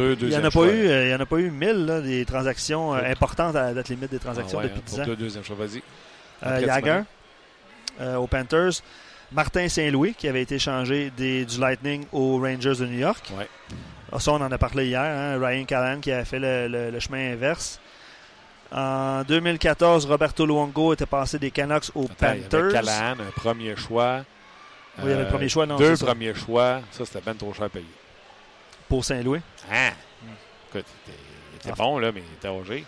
[0.44, 3.64] a pas eu, il y en a pas eu 1000 des transactions euh, importantes à
[3.64, 5.06] la date limite des transactions ah depuis 10 ans.
[5.06, 5.82] Deux deuxième choix, vas-y.
[6.62, 7.02] Yager
[8.18, 8.82] aux Panthers.
[9.36, 13.34] Martin Saint-Louis, qui avait été échangé des, du Lightning aux Rangers de New York.
[13.38, 13.50] Ouais.
[14.12, 15.02] Ah, ça, on en a parlé hier.
[15.02, 15.38] Hein?
[15.46, 17.82] Ryan Callan qui a fait le, chemin inverse.
[18.72, 22.72] En 2014, Roberto Luongo était passé des Canucks aux Panthers.
[22.82, 24.24] Il un premier choix.
[25.00, 25.76] Oui, il y avait le premier choix, non?
[25.76, 26.80] Deux premiers choix.
[26.92, 27.86] Ça, c'était bien trop cher à payer.
[28.88, 29.42] Pour Saint-Louis?
[29.70, 29.92] Ah!
[30.70, 32.86] Écoute, il était, bon, là, mais il était âgé.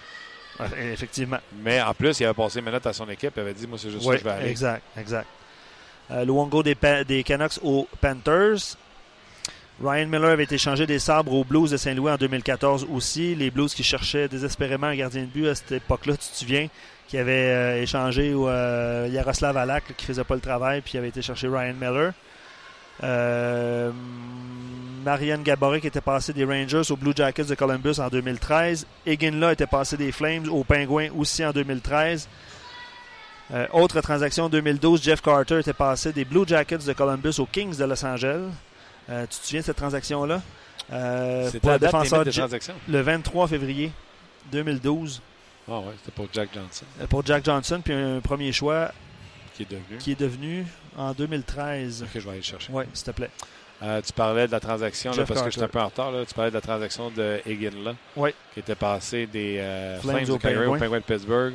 [0.93, 1.39] effectivement.
[1.61, 3.33] Mais en plus, il avait passé une minute à son équipe.
[3.35, 4.49] Il avait dit, moi, c'est juste ça que je vais aller.
[4.49, 5.27] Exact, exact.
[6.11, 8.77] Euh, Luongo des, Canucks aux Panthers.
[9.83, 13.35] Ryan Miller avait été changé des sabres aux Blues de Saint-Louis en 2014 aussi.
[13.35, 16.67] Les Blues qui cherchaient désespérément un gardien de but à cette époque-là, tu te souviens,
[17.07, 21.21] qui avait euh, échangé euh, Yaroslav Alak qui faisait pas le travail, puis avait été
[21.21, 22.13] chercher Ryan Miller.
[23.03, 23.91] Euh,
[25.05, 28.87] Marianne Gaborik était passé des Rangers aux Blue Jackets de Columbus en 2013.
[29.05, 32.27] Eginla était passé des Flames aux Penguins aussi en 2013.
[33.53, 37.77] Euh, autre transaction 2012, Jeff Carter était passé des Blue Jackets de Columbus aux Kings
[37.77, 38.41] de Los Angeles.
[39.09, 40.41] Euh, tu te souviens de cette transaction-là?
[40.91, 42.73] Euh, C'était la défenseur de transaction?
[42.89, 43.91] Le 23 février
[44.51, 45.21] 2012.
[45.69, 46.85] Ah ouais, c'était pour Jack Johnson.
[47.01, 48.91] Euh, pour Jack Johnson, puis un premier choix
[49.55, 50.65] qui est devenu, qui est devenu
[50.97, 52.03] en 2013.
[52.03, 52.71] Ok, je vais aller le chercher.
[52.71, 53.29] Oui, s'il te plaît.
[53.83, 56.11] Euh, tu parlais de la transaction, là, parce que je suis un peu en retard.
[56.11, 58.31] Là, tu parlais de la transaction de Higgin, oui.
[58.53, 60.35] qui était passé des euh, Flames, Flames
[60.67, 61.53] au Penguin de Pittsburgh.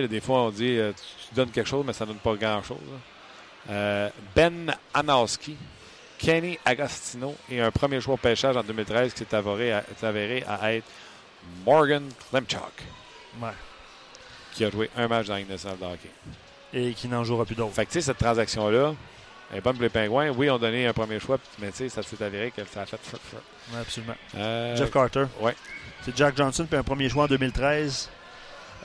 [0.00, 2.34] Sais, des fois, on dit tu, tu, donnes quelque chose, mais ça ne donne pas
[2.34, 2.78] grand-chose.
[4.34, 5.56] ben Anowski,
[6.18, 10.86] Kenny Agostino et un premier choix au pêchage en 2013 qui s'est avéré, à être
[11.64, 12.60] Morgan Klemchuk.
[14.52, 16.10] Qui a joué un match dans de hockey.
[16.72, 17.74] Et qui n'en jouera plus d'autres.
[17.74, 18.94] Fait que, tu sais, cette transaction-là,
[19.50, 20.30] elle est bonne pour les Pingouins.
[20.30, 22.86] Oui, on donné un premier choix, mais tu sais, ça s'est avéré que ça a
[22.86, 22.98] fait.
[23.72, 24.16] Oui, absolument.
[24.36, 25.24] Euh, Jeff Carter.
[25.40, 25.52] Oui.
[26.02, 28.08] C'est Jack Johnson, puis un premier choix en 2013.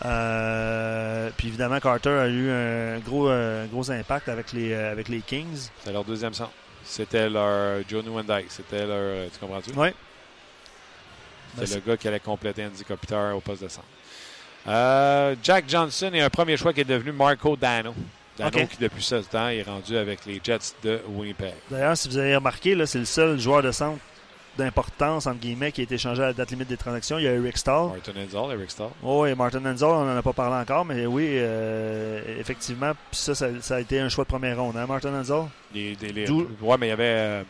[0.06, 5.22] Euh, puis évidemment, Carter a eu un gros, euh, gros impact avec les, avec les
[5.22, 5.70] Kings.
[5.84, 6.52] C'est leur deuxième centre.
[6.84, 8.50] C'était leur Joe Newendike.
[8.50, 9.30] C'était leur.
[9.32, 9.72] Tu comprends-tu?
[9.76, 9.90] Oui.
[11.58, 13.88] C'est ben, le gars qui allait compléter Andy Kopitar au poste de centre.
[14.68, 17.94] Euh, Jack Johnson est un premier choix qui est devenu Marco Dano.
[18.38, 21.54] Dano qui, depuis ce temps, est rendu avec les Jets de Winnipeg.
[21.70, 24.00] D'ailleurs, si vous avez remarqué, c'est le seul joueur de centre
[24.58, 27.18] d'importance, entre guillemets, qui a été changé à la date limite des transactions.
[27.18, 27.88] Il y a Eric Stahl.
[27.88, 28.90] Martin Enzel, Eric Stahl.
[29.04, 33.34] Oh, oui, Martin Enzel, on n'en a pas parlé encore, mais oui, euh, effectivement, ça,
[33.34, 35.44] ça, a été un choix de première ronde, hein, Martin Enzel?
[35.74, 35.98] Oui,
[36.80, 37.04] mais il y avait...
[37.04, 37.44] Euh,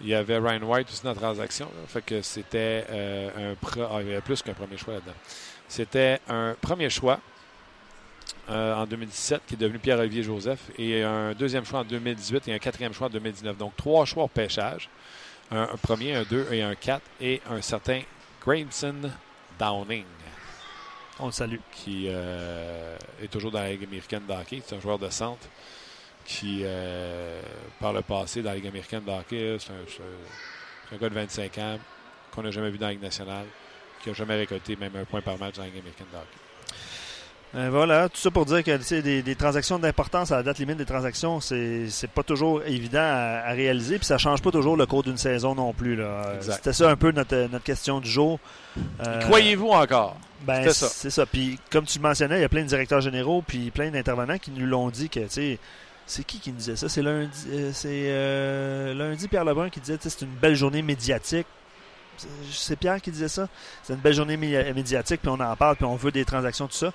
[0.00, 1.68] il y avait Ryan White aussi dans la transaction.
[1.88, 5.16] fait que c'était euh, un ah, il y avait plus qu'un premier choix là-dedans.
[5.66, 7.18] C'était un premier choix
[8.48, 12.58] en 2017 qui est devenu Pierre-Olivier Joseph et un deuxième choix en 2018 et un
[12.60, 13.56] quatrième choix en 2019.
[13.56, 14.88] Donc trois choix au pêchage
[15.50, 18.02] un, premier, un 2 et un 4, et un certain
[18.44, 19.10] Grayson
[19.58, 20.04] Downing.
[21.20, 21.56] On le salue.
[21.72, 24.62] Qui euh, est toujours dans la Ligue américaine de hockey.
[24.64, 25.46] C'est un joueur de centre
[26.24, 27.40] qui, euh,
[27.80, 31.58] par le passé, dans la Ligue américaine de hockey, c'est un, un, gars de 25
[31.58, 31.78] ans
[32.30, 33.46] qu'on n'a jamais vu dans la Ligue nationale,
[34.02, 36.47] qui n'a jamais récolté même un point par match dans la Ligue américaine de hockey.
[37.54, 40.76] Euh, voilà, tout ça pour dire que des, des transactions d'importance à la date limite
[40.76, 45.02] des transactions, c'est pas toujours évident à, réaliser, puis ça change pas toujours le cours
[45.02, 45.98] d'une saison non plus.
[46.40, 48.38] C'était ça un peu notre, notre question du jour.
[49.06, 50.16] Euh, Croyez-vous encore?
[50.42, 51.24] Ben, c'est ça.
[51.24, 54.38] Puis comme tu le mentionnais, il y a plein de directeurs généraux puis plein d'intervenants
[54.38, 55.58] qui nous l'ont dit que, tu sais,
[56.06, 56.88] c'est qui qui nous disait ça?
[56.88, 61.46] C'est lundi, euh, c'est lundi Pierre Lebrun qui disait c'est une belle journée médiatique.
[62.50, 63.48] C'est Pierre qui disait ça?
[63.82, 66.76] C'est une belle journée médiatique, puis on en parle, puis on veut des transactions, tout
[66.76, 66.92] ça.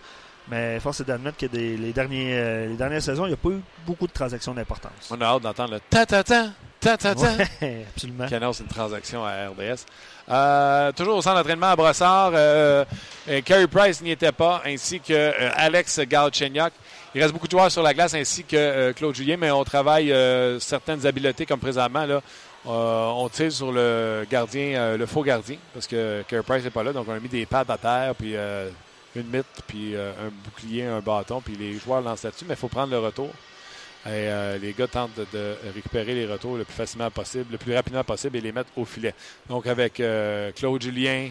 [0.50, 3.50] Mais force est d'admettre que les, derniers, euh, les dernières saisons, il n'y a pas
[3.50, 5.10] eu beaucoup de transactions d'importance.
[5.10, 6.48] On a hâte d'entendre le ta-ta-ta,
[6.82, 7.32] ta-ta-ta.
[7.96, 8.28] absolument.
[8.28, 9.86] Qui annonce une transaction à RDS.
[10.30, 12.84] Euh, toujours au centre d'entraînement à Brossard, euh,
[13.46, 16.74] Carey Price n'y était pas, ainsi que Alex Galchenyuk.
[17.16, 20.14] Il reste beaucoup de joueurs sur la glace, ainsi que Claude Julien, mais on travaille
[20.60, 22.06] certaines habiletés comme présentement.
[22.06, 22.22] Là,
[22.66, 26.91] on tire sur le gardien, le faux gardien, parce que Carey Price n'est pas là,
[26.91, 28.36] donc on a mis des pads à terre, puis
[29.16, 32.59] une mythe, puis euh, un bouclier, un bâton, puis les joueurs lancent là-dessus, mais il
[32.59, 33.30] faut prendre le retour.
[34.05, 34.28] Et
[34.61, 38.36] les gars tentent de, récupérer les retours le plus facilement possible, le plus rapidement possible
[38.36, 39.16] et les mettre au filet.
[39.47, 40.01] Donc avec
[40.57, 41.30] Claude Julien,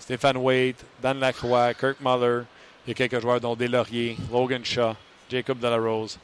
[0.00, 2.42] Stéphane Wade, Dan Lacroix, Kirk Muller,
[2.84, 4.96] il y a quelques joueurs dont Lauriers, Logan Shaw,
[5.30, 6.18] Jacob Delarose,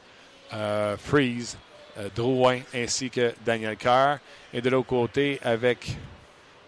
[0.97, 1.57] Freeze,
[2.13, 4.19] Drouin ainsi que Daniel Carr.
[4.53, 5.95] Et de l'autre côté, avec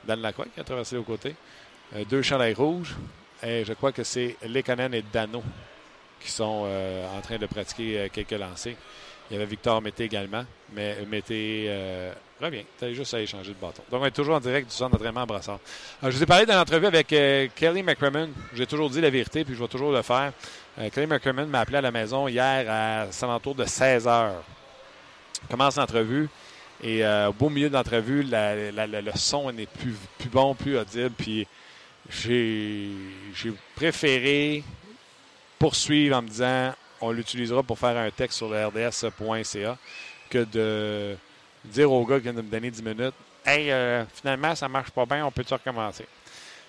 [0.05, 1.35] Dan Lacroix qui a traversé l'autre côté,
[2.09, 2.95] deux chandails rouges.
[3.43, 5.43] Je crois que c'est Lekanen et Dano
[6.19, 8.75] qui sont euh, en train de pratiquer euh, quelques lancers.
[9.29, 12.63] Il y avait Victor Mété également, mais Mété euh, revient.
[12.79, 13.83] Tu juste à échanger de bâton.
[13.91, 15.59] Donc, on est toujours en direct du centre d'entraînement à Brassard.
[16.01, 18.29] je vous ai parlé d'une entrevue avec Kelly McCrimmon.
[18.53, 20.31] J'ai toujours dit la vérité, puis je vais toujours le faire.
[20.93, 24.43] Kelly McCrimmon m'a appelé à la maison hier à l'entour de 16 heures.
[25.49, 26.29] Commence l'entrevue.
[26.81, 31.11] Et au beau milieu de l'entrevue, le son n'est plus, plus bon, plus audible.
[31.17, 31.45] Puis
[32.09, 32.91] j'ai
[33.75, 34.63] préféré
[35.59, 39.77] poursuivre en me disant on l'utilisera pour faire un texte sur le RDS.ca
[40.29, 41.15] que de
[41.65, 44.91] dire au gars qui vient de me donner 10 minutes Hey, euh, finalement, ça marche
[44.91, 46.05] pas bien, on peut-tu recommencer?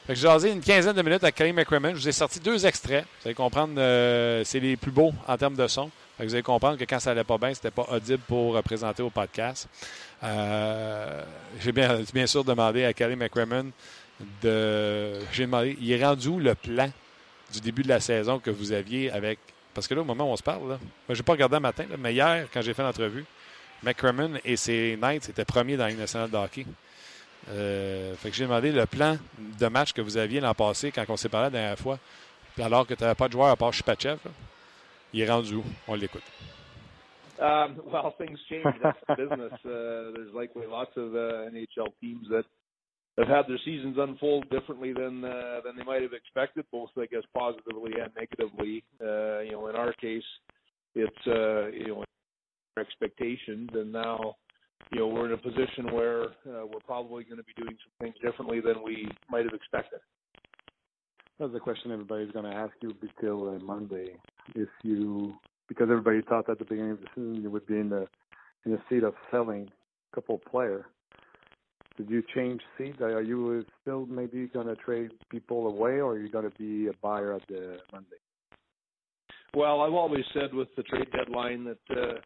[0.09, 1.91] J'ai jasé une quinzaine de minutes à Kelly McCrimmon.
[1.91, 3.05] Je vous ai sorti deux extraits.
[3.21, 5.91] Vous allez comprendre, euh, c'est les plus beaux en termes de son.
[6.21, 9.11] vous allez comprendre que quand ça allait pas bien, c'était pas audible pour présenter au
[9.11, 9.69] podcast.
[10.23, 11.25] Euh,
[11.61, 13.73] j'ai bien, bien sûr demandé à Kelly McCrimmon
[14.43, 15.21] de.
[15.33, 16.91] J'ai demandé, il est rendu où le plan
[17.53, 19.39] du début de la saison que vous aviez avec.
[19.75, 21.61] Parce que là, au moment où on se parle, là, je n'ai pas regardé un
[21.61, 23.25] matin, mais hier, quand j'ai fait l'entrevue,
[23.83, 26.67] McCrimmon et ses Knights étaient premiers dans la Ligue nationale de hockey.
[27.51, 31.05] Euh, fait que j'ai demandé le plan de match que vous aviez l'an passé quand
[31.09, 31.99] on s'est parlé la dernière fois,
[32.61, 34.19] alors que tu n'avais pas de joueur à part Chupachev.
[35.13, 35.65] Il est rendu où?
[35.87, 36.25] On l'écoute.
[37.41, 38.75] Um, well, things change.
[38.83, 39.53] That's business.
[39.65, 42.45] Uh, there's likely lots of uh, NHL teams that
[43.19, 47.07] have had their seasons unfold differently than uh, than they might have expected, both I
[47.07, 48.85] guess positively and negatively.
[49.01, 50.23] Uh, you know, in our case,
[50.95, 52.05] it's uh, you know
[52.79, 54.37] expectations, and now
[54.93, 58.07] you know we're in a position where uh, we're probably going to be doing some
[58.07, 59.99] things differently than we might have expected.
[61.41, 64.17] That's the question everybody's going to ask you until uh, Monday.
[64.55, 65.35] If you,
[65.69, 68.07] because everybody thought at the beginning of the season you would be in the
[68.65, 69.69] in the seat of selling
[70.13, 70.85] a couple of players
[71.99, 73.01] did you change seats?
[73.01, 76.87] Are you still maybe going to trade people away, or are you going to be
[76.87, 78.17] a buyer at the Monday?
[79.55, 82.21] Well, I've always said with the trade deadline that uh,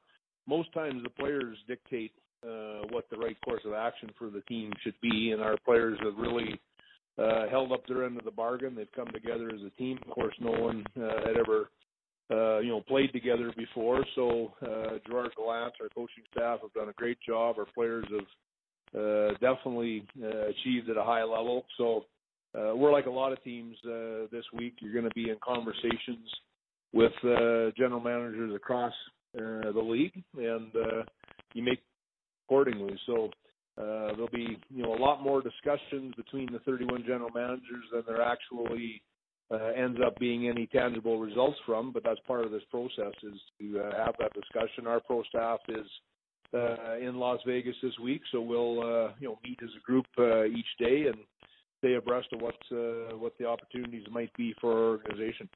[0.46, 2.12] most times the players dictate
[2.44, 5.98] uh, what the right course of action for the team should be, and our players
[6.04, 6.60] have really
[7.18, 8.74] uh, held up their end of the bargain.
[8.74, 9.98] They've come together as a team.
[10.06, 11.70] Of course, no one uh, had ever
[12.30, 14.04] uh, you know, played together before.
[14.14, 17.56] So uh, Gerard Gallant, our coaching staff, have done a great job.
[17.58, 18.26] Our players have
[18.92, 21.64] definitely uh, achieved at a high level.
[21.78, 22.04] So
[22.54, 24.74] uh, we're like a lot of teams uh, this week.
[24.80, 26.28] You're going to be in conversations
[26.92, 28.92] with uh, general managers across
[29.36, 31.02] uh, the league, and uh,
[31.54, 31.80] you make
[32.46, 32.98] accordingly.
[33.06, 33.30] So
[33.78, 38.02] uh, there'll be you know a lot more discussions between the 31 general managers than
[38.06, 39.02] there actually
[39.50, 41.92] uh, ends up being any tangible results from.
[41.92, 44.86] But that's part of this process is to uh, have that discussion.
[44.86, 45.86] Our pro staff is
[46.54, 50.06] uh, in Las Vegas this week, so we'll uh, you know meet as a group
[50.18, 51.16] uh, each day and
[51.78, 55.48] stay abreast of what uh, what the opportunities might be for our organization.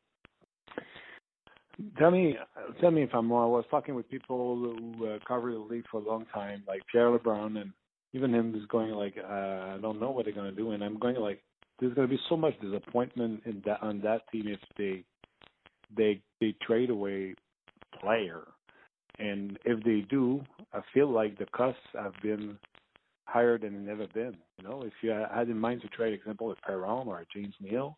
[1.98, 2.36] Tell me,
[2.80, 3.44] tell me if I'm wrong.
[3.44, 6.80] I was talking with people who uh, cover the league for a long time, like
[6.90, 7.70] Pierre LeBrun, and
[8.14, 10.82] even him is going like, uh, I don't know what they're going to do, and
[10.82, 11.42] I'm going like,
[11.78, 15.04] there's going to be so much disappointment in that on that team if they
[15.94, 17.34] they they trade away
[18.00, 18.46] player
[19.18, 20.42] and if they do,
[20.72, 22.58] I feel like the costs have been
[23.24, 24.36] higher than they've ever been.
[24.58, 27.96] You know, if you had in mind to trade, example, a Perron or James Neal,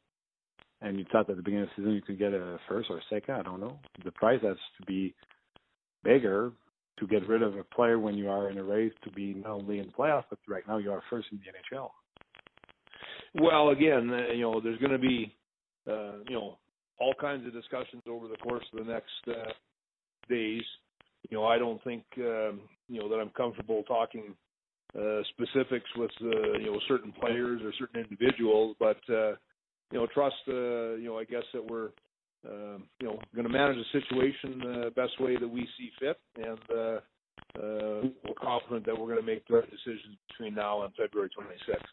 [0.80, 2.98] and you thought at the beginning of the season you could get a first or
[2.98, 3.78] a second, I don't know.
[4.04, 5.14] The price has to be
[6.04, 6.52] bigger
[6.98, 9.52] to get rid of a player when you are in a race to be not
[9.52, 11.90] only in the playoffs, but right now you are first in the NHL.
[13.40, 15.34] Well, again, uh, you know, there's going to be,
[15.88, 16.58] uh, you know,
[16.98, 19.50] all kinds of discussions over the course of the next uh,
[20.28, 20.62] days
[21.30, 24.34] you know, I don't think um, you know that I'm comfortable talking
[24.98, 29.32] uh, specifics with uh, you know certain players or certain individuals, but uh,
[29.92, 31.90] you know, trust uh, you know, I guess that we're
[32.46, 36.18] uh, you know going to manage the situation the best way that we see fit,
[36.36, 37.00] and uh,
[37.56, 41.30] uh, we're confident that we're going to make the right decisions between now and February
[41.30, 41.84] 26th.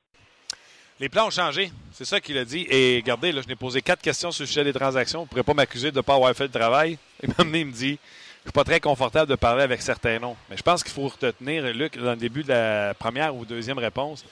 [1.02, 2.66] Les plans ont changé, c'est ça qu'il a dit.
[2.70, 5.20] Et regardez, là, je n'ai posé quatre questions sur le sujet des transactions.
[5.20, 6.98] Vous ne pourrez pas m'accuser de ne pas avoir fait le travail.
[7.22, 8.00] Et maintenant, il me dit
[8.46, 10.36] je suis pas très confortable de parler avec certains noms.
[10.50, 13.80] Mais je pense qu'il faut retenir, Luc, dans le début de la première ou deuxième
[13.80, 14.24] réponse,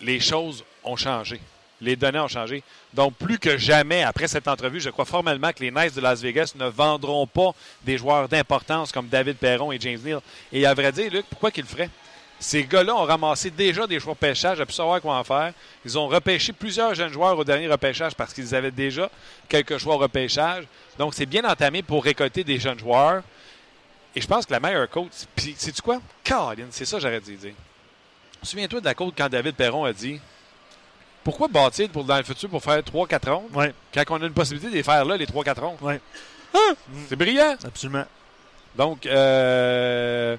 [0.00, 1.38] les choses ont changé.
[1.82, 2.62] Les données ont changé.
[2.94, 6.22] Donc, plus que jamais, après cette entrevue, je crois formellement que les Knights de Las
[6.22, 7.50] Vegas ne vendront pas
[7.82, 10.20] des joueurs d'importance comme David Perron et James Neal.
[10.50, 11.90] Et à vrai dire, Luc, pourquoi qu'ils le feraient?
[12.42, 15.52] Ces gars-là ont ramassé déjà des choix de pêchage, à pu savoir quoi en faire.
[15.84, 19.10] Ils ont repêché plusieurs jeunes joueurs au dernier repêchage parce qu'ils avaient déjà
[19.46, 20.64] quelques choix au repêchage.
[20.98, 23.22] Donc, c'est bien entamé pour récolter des jeunes joueurs.
[24.16, 26.00] Et je pense que la meilleure coach, puis sais-tu quoi?
[26.24, 27.52] Caroline, c'est ça que j'aurais dû dire.
[28.42, 30.18] Souviens-toi de la côte quand David Perron a dit
[31.22, 33.74] Pourquoi bâtir pour, dans le futur pour faire 3-4 rondes ouais.
[33.92, 35.78] quand on a une possibilité de les faire là, les 3-4 rondes?
[35.82, 36.00] Ouais.
[36.54, 36.74] Hein?
[37.06, 37.56] C'est brillant.
[37.62, 38.06] Absolument.
[38.76, 40.36] Donc, euh,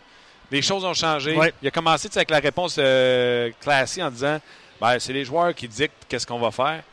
[0.51, 1.35] les choses ont changé.
[1.35, 1.53] Ouais.
[1.61, 4.39] Il a commencé avec la réponse euh, classique en disant
[4.79, 6.83] ben, c'est les joueurs qui dictent qu'est-ce qu'on va faire.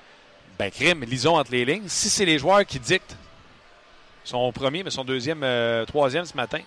[0.59, 1.88] Ben, crime, lisons entre les lignes.
[1.88, 3.16] Si c'est les joueurs qui dictent,
[4.24, 6.61] son premier, mais son deuxième, euh, troisième ce matin,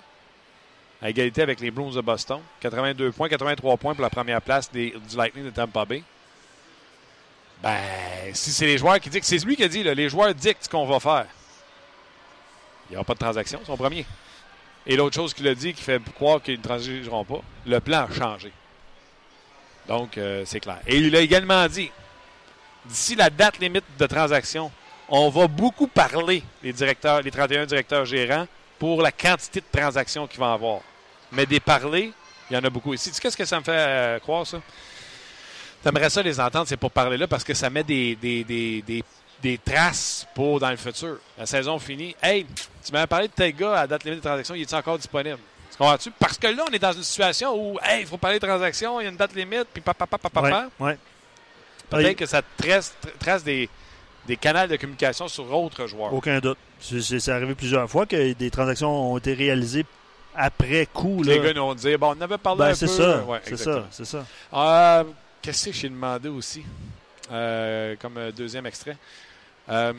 [1.01, 2.39] à égalité avec les Bruins de Boston.
[2.61, 6.03] 82 points, 83 points pour la première place des, du Lightning de Tampa Bay.
[7.61, 7.77] Ben,
[8.33, 10.63] si c'est les joueurs qui dictent, c'est lui qui a dit, là, les joueurs dictent
[10.63, 11.27] ce qu'on va faire.
[12.89, 14.05] Il n'y aura pas de transaction, son premier.
[14.87, 18.07] Et l'autre chose qu'il a dit, qui fait croire qu'ils ne transigeront pas, le plan
[18.09, 18.51] a changé.
[19.87, 20.79] Donc, euh, c'est clair.
[20.87, 21.91] Et il a également dit,
[22.85, 24.71] d'ici la date limite de transaction,
[25.09, 28.47] on va beaucoup parler, les directeurs, les 31 directeurs gérants,
[28.79, 30.81] pour la quantité de transactions qu'il va avoir.
[31.31, 32.11] Mais des parler,
[32.49, 33.09] il y en a beaucoup ici.
[33.09, 34.59] Tu sais qu'est-ce que ça me fait euh, croire, ça?
[35.83, 39.03] T'aimerais ça les entendre, ces pour parler là, parce que ça met des, des, des,
[39.41, 41.17] des traces pour dans le futur.
[41.37, 42.15] La saison finie.
[42.21, 42.45] Hey,
[42.85, 45.39] tu m'avais parlé de tel gars à date limite de transaction, il est encore disponible?
[45.71, 46.11] Tu comprends-tu?
[46.11, 48.99] Parce que là, on est dans une situation où, hey, il faut parler de transaction,
[48.99, 50.69] il y a une date limite, puis papa, papa, papa.
[50.79, 50.97] Ouais, ouais.
[51.89, 53.69] Peut-être que ça trace, trace des,
[54.27, 56.13] des canaux de communication sur autres joueurs.
[56.13, 56.57] Aucun doute.
[56.79, 59.85] C'est, arrivé plusieurs fois que des transactions ont été réalisées
[60.35, 61.23] après coup.
[61.23, 61.33] Là.
[61.33, 62.91] Les gars nous ont dit, bon, on avait parlé ben, un c'est peu.
[62.91, 64.25] Ça, ouais, c'est ça, c'est ça.
[64.53, 65.03] Euh,
[65.41, 66.63] Qu'est-ce que j'ai demandé aussi,
[67.31, 68.95] euh, comme deuxième extrait?
[69.71, 69.93] Euh,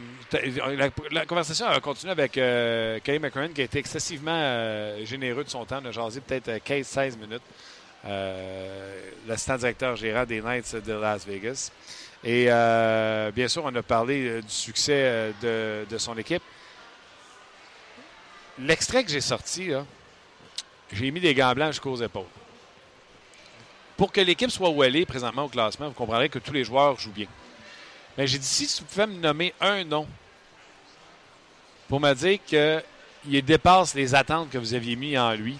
[1.10, 5.48] la, conversation a continué avec euh, Kelly McCurran, qui a été excessivement euh, généreux de
[5.48, 5.80] son temps.
[5.82, 7.42] On a jasé peut-être 15-16 minutes.
[9.26, 11.70] L'assistant directeur gérant des Knights de Las Vegas.
[12.24, 12.46] Et
[13.34, 16.42] bien sûr, on a parlé du succès de, de son équipe.
[18.58, 19.70] L'extrait que j'ai sorti,
[20.92, 22.26] j'ai mis des gants blancs jusqu'aux épaules.
[23.96, 26.64] Pour que l'équipe soit où elle est présentement au classement, vous comprendrez que tous les
[26.64, 27.28] joueurs jouent bien.
[28.16, 30.06] Mais j'ai dit, si tu pouvais me nommer un nom
[31.88, 35.56] pour me dire qu'il dépasse les attentes que vous aviez mis en lui,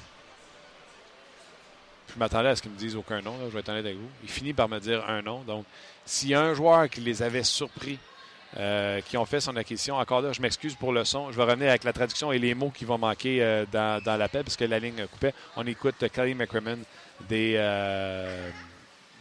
[2.13, 3.97] je m'attendais à ce qu'il me dise aucun nom, là, je vais être honnête avec
[3.97, 4.09] vous.
[4.23, 5.41] Il finit par me dire un nom.
[5.43, 5.65] Donc,
[6.05, 7.99] s'il y a un joueur qui les avait surpris,
[8.59, 11.33] euh, qui ont fait son acquisition, encore là, je m'excuse pour le son.
[11.33, 14.45] Je vais revenir avec la traduction et les mots qui vont manquer euh, dans, l'appel
[14.45, 15.33] parce que la ligne coupait.
[15.57, 16.81] On écoute Kelly McCrimmon
[17.29, 18.72] des, uh,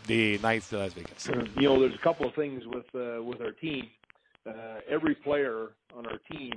[0.07, 1.27] the Knights of Las Vegas?
[1.57, 3.87] You know, there's a couple of things with uh, with our team.
[4.47, 6.53] Uh, every player on our team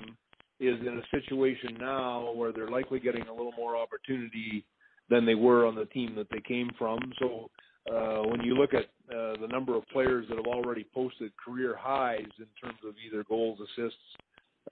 [0.60, 4.64] is in a situation now where they're likely getting a little more opportunity
[5.10, 6.98] than they were on the team that they came from.
[7.18, 7.50] So
[7.92, 8.84] uh, when you look at
[9.14, 13.24] uh, the number of players that have already posted career highs in terms of either
[13.24, 13.98] goals, assists,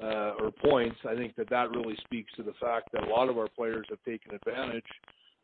[0.02, 3.28] uh, or points, I think that that really speaks to the fact that a lot
[3.28, 4.86] of our players have taken advantage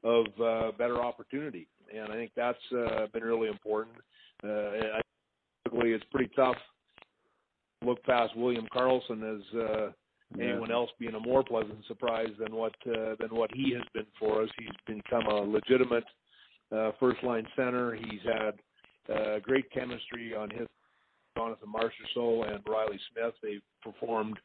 [0.03, 3.97] of uh, better opportunity, and I think that's uh, been really important.
[4.45, 5.01] Uh, I
[5.73, 6.57] it's pretty tough
[7.81, 9.91] to look past William Carlson as uh,
[10.37, 10.45] yeah.
[10.45, 14.07] anyone else being a more pleasant surprise than what uh, than what he has been
[14.19, 14.49] for us.
[14.59, 16.05] He's become a legitimate
[16.75, 17.95] uh, first line center.
[17.95, 20.67] He's had uh, great chemistry on his
[21.37, 23.35] Jonathan Marchessault and Riley Smith.
[23.43, 24.39] They've performed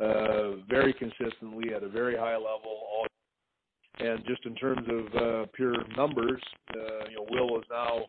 [0.00, 3.06] uh, very consistently at a very high level all
[3.98, 6.42] and just in terms of uh, pure numbers,
[6.74, 8.06] uh, you know, Will is now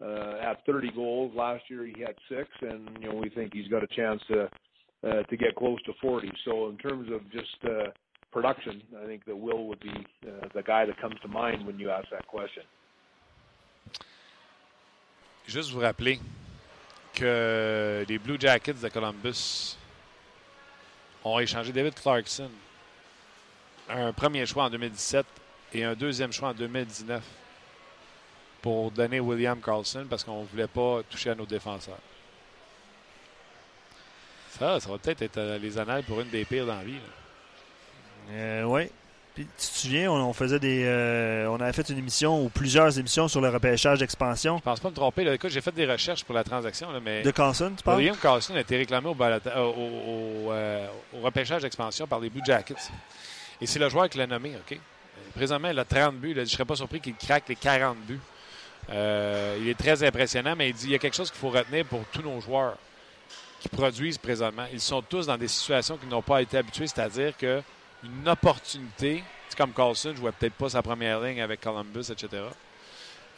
[0.00, 1.32] uh, at 30 goals.
[1.34, 4.48] Last year he had six, and you know we think he's got a chance to
[5.04, 6.30] uh, to get close to 40.
[6.44, 7.90] So in terms of just uh,
[8.32, 11.78] production, I think that Will would be uh, the guy that comes to mind when
[11.78, 12.64] you ask that question.
[15.46, 16.18] Juste vous rappeler
[17.14, 19.78] que les Blue Jackets de Columbus
[21.24, 22.50] ont échangé David Clarkson
[23.88, 25.26] un premier choix en 2017
[25.74, 27.22] et un deuxième choix en 2019
[28.62, 31.98] pour donner William Carlson parce qu'on ne voulait pas toucher à nos défenseurs.
[34.58, 36.98] Ça, ça va peut-être être euh, les annales pour une des pires dans la vie.
[38.32, 38.90] Euh, oui.
[39.34, 40.82] Puis, tu te souviens, on, on faisait des.
[40.84, 44.56] Euh, on avait fait une émission ou plusieurs émissions sur le repêchage d'expansion.
[44.58, 45.22] Je pense pas me tromper.
[45.22, 46.90] Là, écoute, j'ai fait des recherches pour la transaction.
[46.90, 47.98] Là, mais de Carlson, tu parles?
[47.98, 52.30] William Carlson a été réclamé au, balata, au, au, euh, au repêchage d'expansion par les
[52.30, 52.90] Blue Jackets.
[53.60, 54.78] Et c'est le joueur qui l'a nommé, OK?
[55.34, 56.32] Présentement, il a 30 buts.
[56.34, 58.20] Je ne serais pas surpris qu'il craque les 40 buts
[58.90, 61.84] il est très impressionnant, mais il dit il y a quelque chose qu'il faut retenir
[61.84, 62.76] pour tous nos joueurs
[63.60, 64.66] qui produisent présentement.
[64.72, 69.22] Ils sont tous dans des situations qui n'ont pas été habitués, c'est-à-dire qu'une opportunité,
[69.56, 72.44] comme Carlson, ne vois peut-être pas sa première ligne avec Columbus, etc.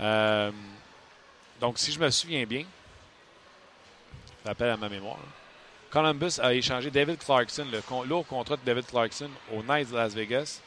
[0.01, 0.51] Euh,
[1.61, 2.64] donc, si je me souviens bien,
[4.45, 5.18] je rappelle à ma mémoire,
[5.91, 10.14] Columbus a échangé David Clarkson, le lourd contrat de David Clarkson au Knights de Las
[10.14, 10.61] Vegas.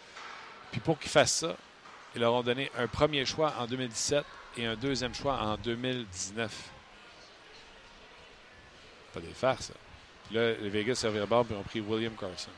[0.71, 1.55] Puis pour qu'il fasse ça,
[2.15, 4.23] ils leur ont donné un premier choix en 2017
[4.57, 6.51] et un deuxième choix en 2019.
[9.13, 9.73] Pas des farces, ça.
[10.25, 12.51] Puis là, les Vegas se bord et ont pris William Carson.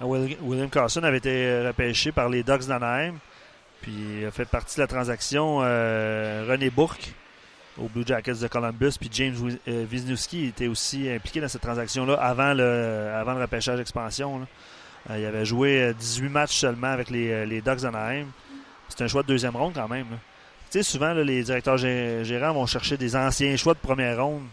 [0.00, 3.18] Ah, William Carson avait été repêché par les Ducks d'Anaheim.
[3.80, 7.12] Puis il a fait partie de la transaction euh, René Bourque
[7.78, 8.92] au Blue Jackets de Columbus.
[8.98, 9.34] Puis James
[9.68, 14.46] euh, Wisniewski était aussi impliqué dans cette transaction-là avant le, avant le repêchage expansion.
[15.10, 18.26] Euh, il avait joué 18 matchs seulement avec les, les Ducks d'Anaheim.
[18.88, 20.06] C'est un choix de deuxième ronde quand même.
[20.70, 24.46] Tu sais, souvent, les directeurs gérants vont chercher des anciens choix de première ronde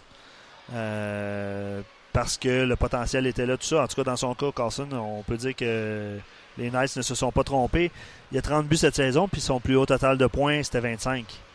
[2.14, 3.84] parce que le potentiel était là, tout ça.
[3.84, 6.20] En tout cas, dans son cas, Carlson, on peut dire que
[6.58, 7.92] les Knights ne se sont pas trompés.
[8.32, 10.80] Il y a 30 buts cette saison, puis son plus haut total de points, c'était
[10.80, 11.53] 25 euh,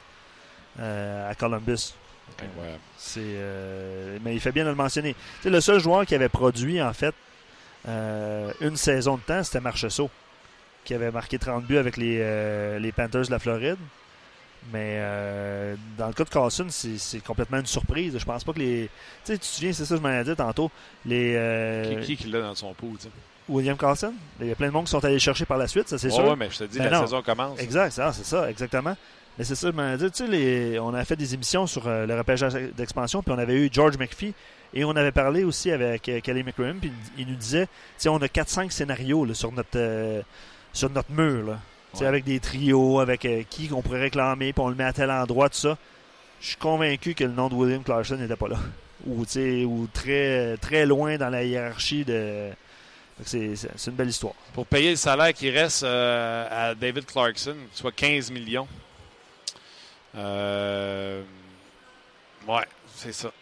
[0.78, 1.94] à Columbus.
[2.96, 5.14] C'est, euh, mais il fait bien de le mentionner.
[5.42, 7.14] C'est le seul joueur qui avait produit, en fait,
[7.88, 10.10] euh, une saison de temps, c'était Marcheseau,
[10.84, 13.78] qui avait marqué 30 buts avec les, les Panthers de la Floride.
[14.72, 15.00] Mais
[15.96, 18.18] dans le cas de Carlson, c'est complètement une surprise.
[18.18, 18.90] Je pense pas que les.
[19.24, 20.70] Tu sais, tu te souviens, c'est ça que je m'en ai dit tantôt.
[21.06, 22.92] Les, qui, qui l'a dans son pot,
[23.48, 24.12] William Carlson.
[24.40, 26.10] Il y a plein de monde qui sont allés chercher par la suite, ça c'est
[26.10, 26.24] sûr.
[26.26, 27.58] Oui, mais je te dis, la saison commence.
[27.58, 28.96] Exact, c'est ça, exactement.
[29.38, 32.18] Mais c'est ça, je dit, tu sais, on a fait des émissions sur euh, le
[32.18, 34.34] repêchage d'expansion, puis on avait eu George McPhee,
[34.74, 38.08] et on avait parlé aussi avec euh, Kelly McCrimmon, puis il nous disait, tu sais,
[38.08, 40.22] on a 4-5 scénarios sur, notre, euh,
[40.72, 42.06] sur notre mur, là.
[42.06, 45.48] avec des trios, avec qui qu'on pourrait réclamer, puis on le met à tel endroit,
[45.48, 45.78] tout ça.
[46.40, 48.58] Je suis convaincu que le nom de William Clarkson n'était pas là.
[49.06, 49.24] Ou,
[49.66, 52.50] ou très, très loin dans la hiérarchie de,
[53.24, 54.34] c'est une belle histoire.
[54.54, 58.68] Pour payer le salaire qui reste euh, à David Clarkson, soit 15 millions.
[60.14, 61.22] Euh,
[62.46, 63.32] ouais, c'est ça.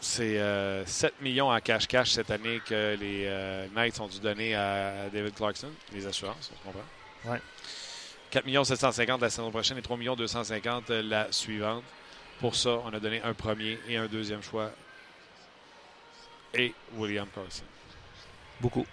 [0.00, 0.84] C'est 7 euh,
[1.20, 6.06] millions en cash-cash cette année que les Knights ont dû donner à, David Clarkson, les
[6.06, 7.32] assurances, on comprend.
[7.32, 7.40] Ouais.
[8.30, 11.84] 4 millions 750 la saison prochaine et 3 millions 250 la suivante.
[12.40, 14.72] Pour ça, on a donné un premier et un deuxième choix
[16.54, 17.64] et William Carson.
[18.60, 18.86] Beaucoup.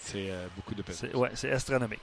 [0.00, 1.08] C'est euh, beaucoup de pesos.
[1.14, 2.00] Oui, c'est astronomique.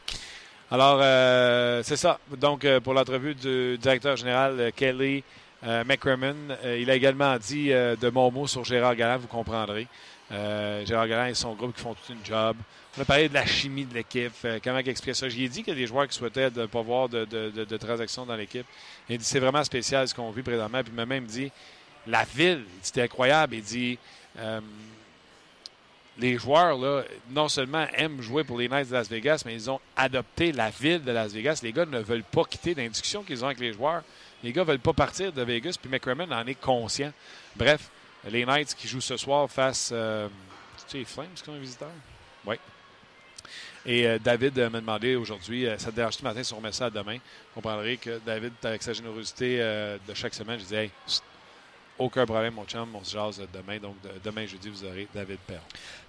[0.72, 2.20] Alors, euh, c'est ça.
[2.38, 5.24] Donc, euh, pour l'entrevue du directeur général Kelly
[5.62, 9.88] McCrimmon, il a également dit de mon mot sur Gérard Galland, vous comprendrez.
[10.32, 12.56] Gérard Galland et son groupe qui font tout une job.
[12.98, 14.32] On a parlé de la chimie de l'équipe,
[14.64, 15.28] comment il expliquait ça?
[15.28, 18.26] J'ai dit qu'il y a des joueurs qui souhaitaient ne pas voir de, de, transactions
[18.26, 18.66] dans l'équipe.
[19.10, 20.82] Il dit c'est vraiment spécial ce qu'on vit présentement.
[20.82, 21.52] Puis il m'a même dit
[22.08, 23.56] la ville, c'était incroyable.
[23.56, 24.00] Il dit
[26.20, 29.70] les joueurs, là, non seulement aiment jouer pour les Knights de Las Vegas, mais ils
[29.70, 31.62] ont adopté la ville de Las Vegas.
[31.64, 34.04] Les gars ne veulent pas quitter l'induction qu'ils ont avec les joueurs.
[34.44, 37.12] Les gars ne veulent pas partir de Vegas, puis McCrimmon en est conscient.
[37.56, 37.90] Bref,
[38.30, 39.92] les Knights qui jouent ce soir face.
[39.94, 40.28] Euh,
[40.88, 41.92] tu sais, les Flames comme un visiteur?
[42.46, 42.56] Oui.
[43.86, 46.74] Et euh, David m'a demandé aujourd'hui, euh, ça te dérange ce matin si on remet
[46.74, 47.16] ça à demain?
[47.16, 50.92] Vous comprendrez que David, avec sa générosité de chaque semaine, je disais, hey,
[52.00, 53.78] aucun problème, mon chum, on se jase demain.
[53.78, 55.62] Donc, demain, jeudi, vous aurez David Perron.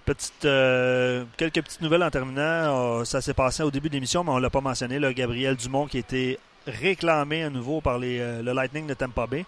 [0.05, 2.41] Petite, euh, quelques petites nouvelles en terminant.
[2.41, 4.99] Euh, ça s'est passé au début de l'émission, mais on ne l'a pas mentionné.
[4.99, 8.93] Là, Gabriel Dumont qui a été réclamé à nouveau par les, euh, le Lightning de
[8.93, 9.45] Tampa Bay.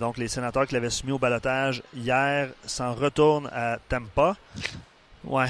[0.00, 4.36] donc, les sénateurs qui l'avaient soumis au balotage hier s'en retournent à Tampa.
[5.24, 5.46] Ouais.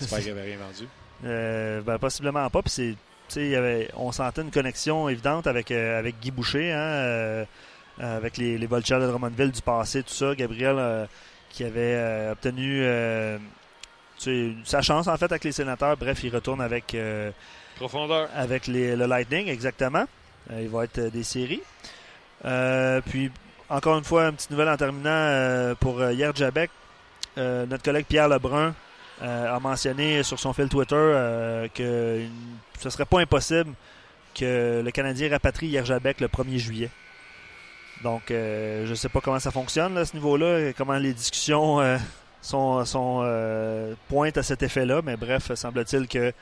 [0.00, 0.88] J'espère qu'il n'y avait rien vendu.
[1.22, 2.60] Ben, possiblement pas.
[2.62, 2.96] Puis
[3.28, 6.72] c'est, on sentait une connexion évidente avec, avec Guy Boucher.
[6.72, 7.46] Hein,
[7.98, 10.34] avec les, les Voltigeurs de Drummondville du passé, tout ça.
[10.34, 11.06] Gabriel euh,
[11.50, 12.84] qui avait euh, obtenu
[14.64, 15.96] sa chance en fait avec les sénateurs.
[15.96, 16.96] Bref, il retourne avec
[17.76, 20.04] profondeur avec les, le Lightning exactement.
[20.50, 21.62] il va être des séries.
[23.06, 23.30] puis
[23.68, 26.70] encore une fois, une petite nouvelle en terminant pour hier Jabek.
[27.36, 28.74] notre collègue Pierre Lebrun
[29.20, 32.26] a mentionné sur son fil Twitter que
[32.78, 33.72] ce serait pas impossible
[34.34, 36.90] que le Canadien rapatrie hier Jabek le 1er juillet.
[38.02, 41.80] Donc, euh, je ne sais pas comment ça fonctionne à ce niveau-là, comment les discussions
[41.80, 41.96] euh,
[42.42, 45.00] sont, euh, pointent à cet effet-là.
[45.02, 46.32] Mais bref, semble-t-il que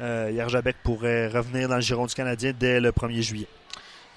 [0.00, 3.48] Yerjabek pourrait revenir dans le giron du Canadien dès le 1er juillet.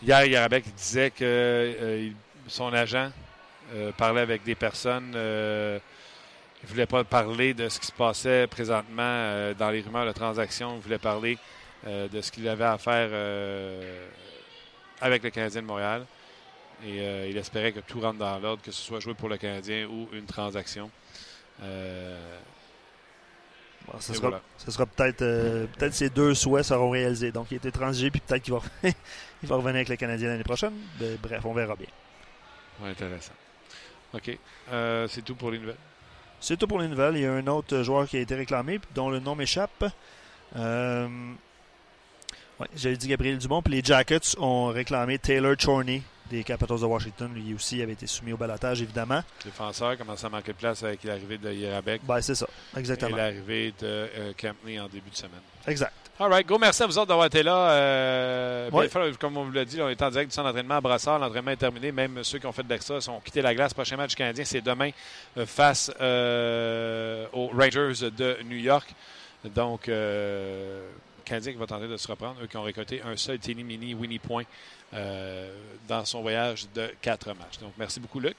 [0.01, 2.09] Hier, Yerjabek disait que
[2.47, 3.11] son agent
[3.97, 5.11] parlait avec des personnes.
[5.13, 5.79] il ne
[6.67, 10.75] voulait pas parler de ce qui se passait présentement dans les rumeurs de transactions.
[10.77, 11.37] Il voulait parler
[11.85, 13.09] de ce qu'il avait à faire
[14.99, 16.05] avec le Canadien de Montréal.
[16.85, 19.37] Et euh, il espérait que tout rentre dans l'ordre, que ce soit joué pour le
[19.37, 20.89] Canadien ou une transaction.
[21.63, 22.39] Euh,
[23.99, 27.31] ce, sera, peut-être peut-être ces deux souhaits seront réalisés.
[27.31, 30.27] Donc, il a été transigé, puis peut-être qu'il va, il va revenir avec le Canadien
[30.27, 30.73] l'année prochaine.
[30.99, 31.87] Ben, bref, on verra bien.
[32.83, 33.33] intéressant.
[34.13, 34.37] OK.
[35.07, 35.77] c'est tout pour les nouvelles.
[36.39, 37.15] C'est tout pour les nouvelles.
[37.15, 39.85] Il y a un autre joueur qui a été réclamé, dont le nom m'échappe.
[40.55, 41.07] Euh,
[42.59, 43.61] ouais, J'avais dit Gabriel Dumont.
[43.61, 47.31] Puis les Jackets ont réclamé Taylor Chorney des Capitals de Washington.
[47.33, 49.21] Lui aussi avait été soumis au balotage, évidemment.
[49.43, 52.01] Défenseur commence à manquer de place avec l'arrivée de Yerabek.
[52.05, 53.17] Ben, c'est ça, exactement.
[53.17, 54.33] Et l'arrivée de euh,
[54.81, 55.41] en début de semaine.
[55.67, 55.93] Exact.
[56.19, 56.57] All right, go.
[56.57, 57.69] Merci à vous autres d'avoir été là.
[57.71, 58.69] Euh,
[59.19, 61.19] comme on vous l'a dit, on est en direct du centre d'entraînement à Brassard.
[61.19, 61.91] L'entraînement est terminé.
[61.91, 63.75] Même ceux qui ont fait de l'extra sont quittés la glace.
[63.75, 64.89] Prochain match canadien, c'est demain
[65.37, 68.95] euh, face euh, aux Rangers de New York.
[69.53, 69.91] Donc,
[71.23, 72.37] Canadien qui va tenter de se reprendre.
[72.41, 74.45] Eux qui ont récolté un seul teeny mini Winnie Point
[74.91, 77.59] dans son voyage de quatre matchs.
[77.59, 78.37] Donc, merci beaucoup, Luc.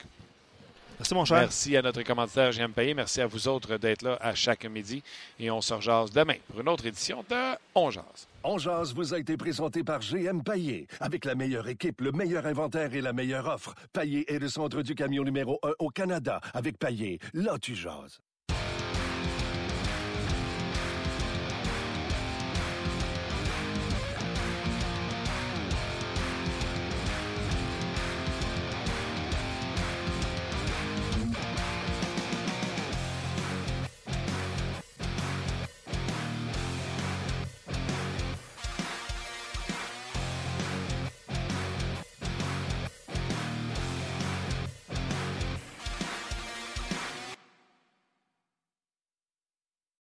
[0.99, 1.39] Merci, mon cher.
[1.39, 2.93] Merci à notre commentateur J'aime payer.
[2.93, 5.01] Merci à vous autres d'être là à chaque midi.
[5.39, 8.27] Et on se rejase demain pour une autre édition de On Jase.
[8.43, 10.89] On Jase vous a été présenté par GM Paillé.
[10.99, 13.77] Avec la meilleure équipe, le meilleur inventaire et la meilleure offre.
[13.93, 16.41] Paillé est le centre du camion numéro 1 au Canada.
[16.53, 18.21] Avec Paillé, là tu jases.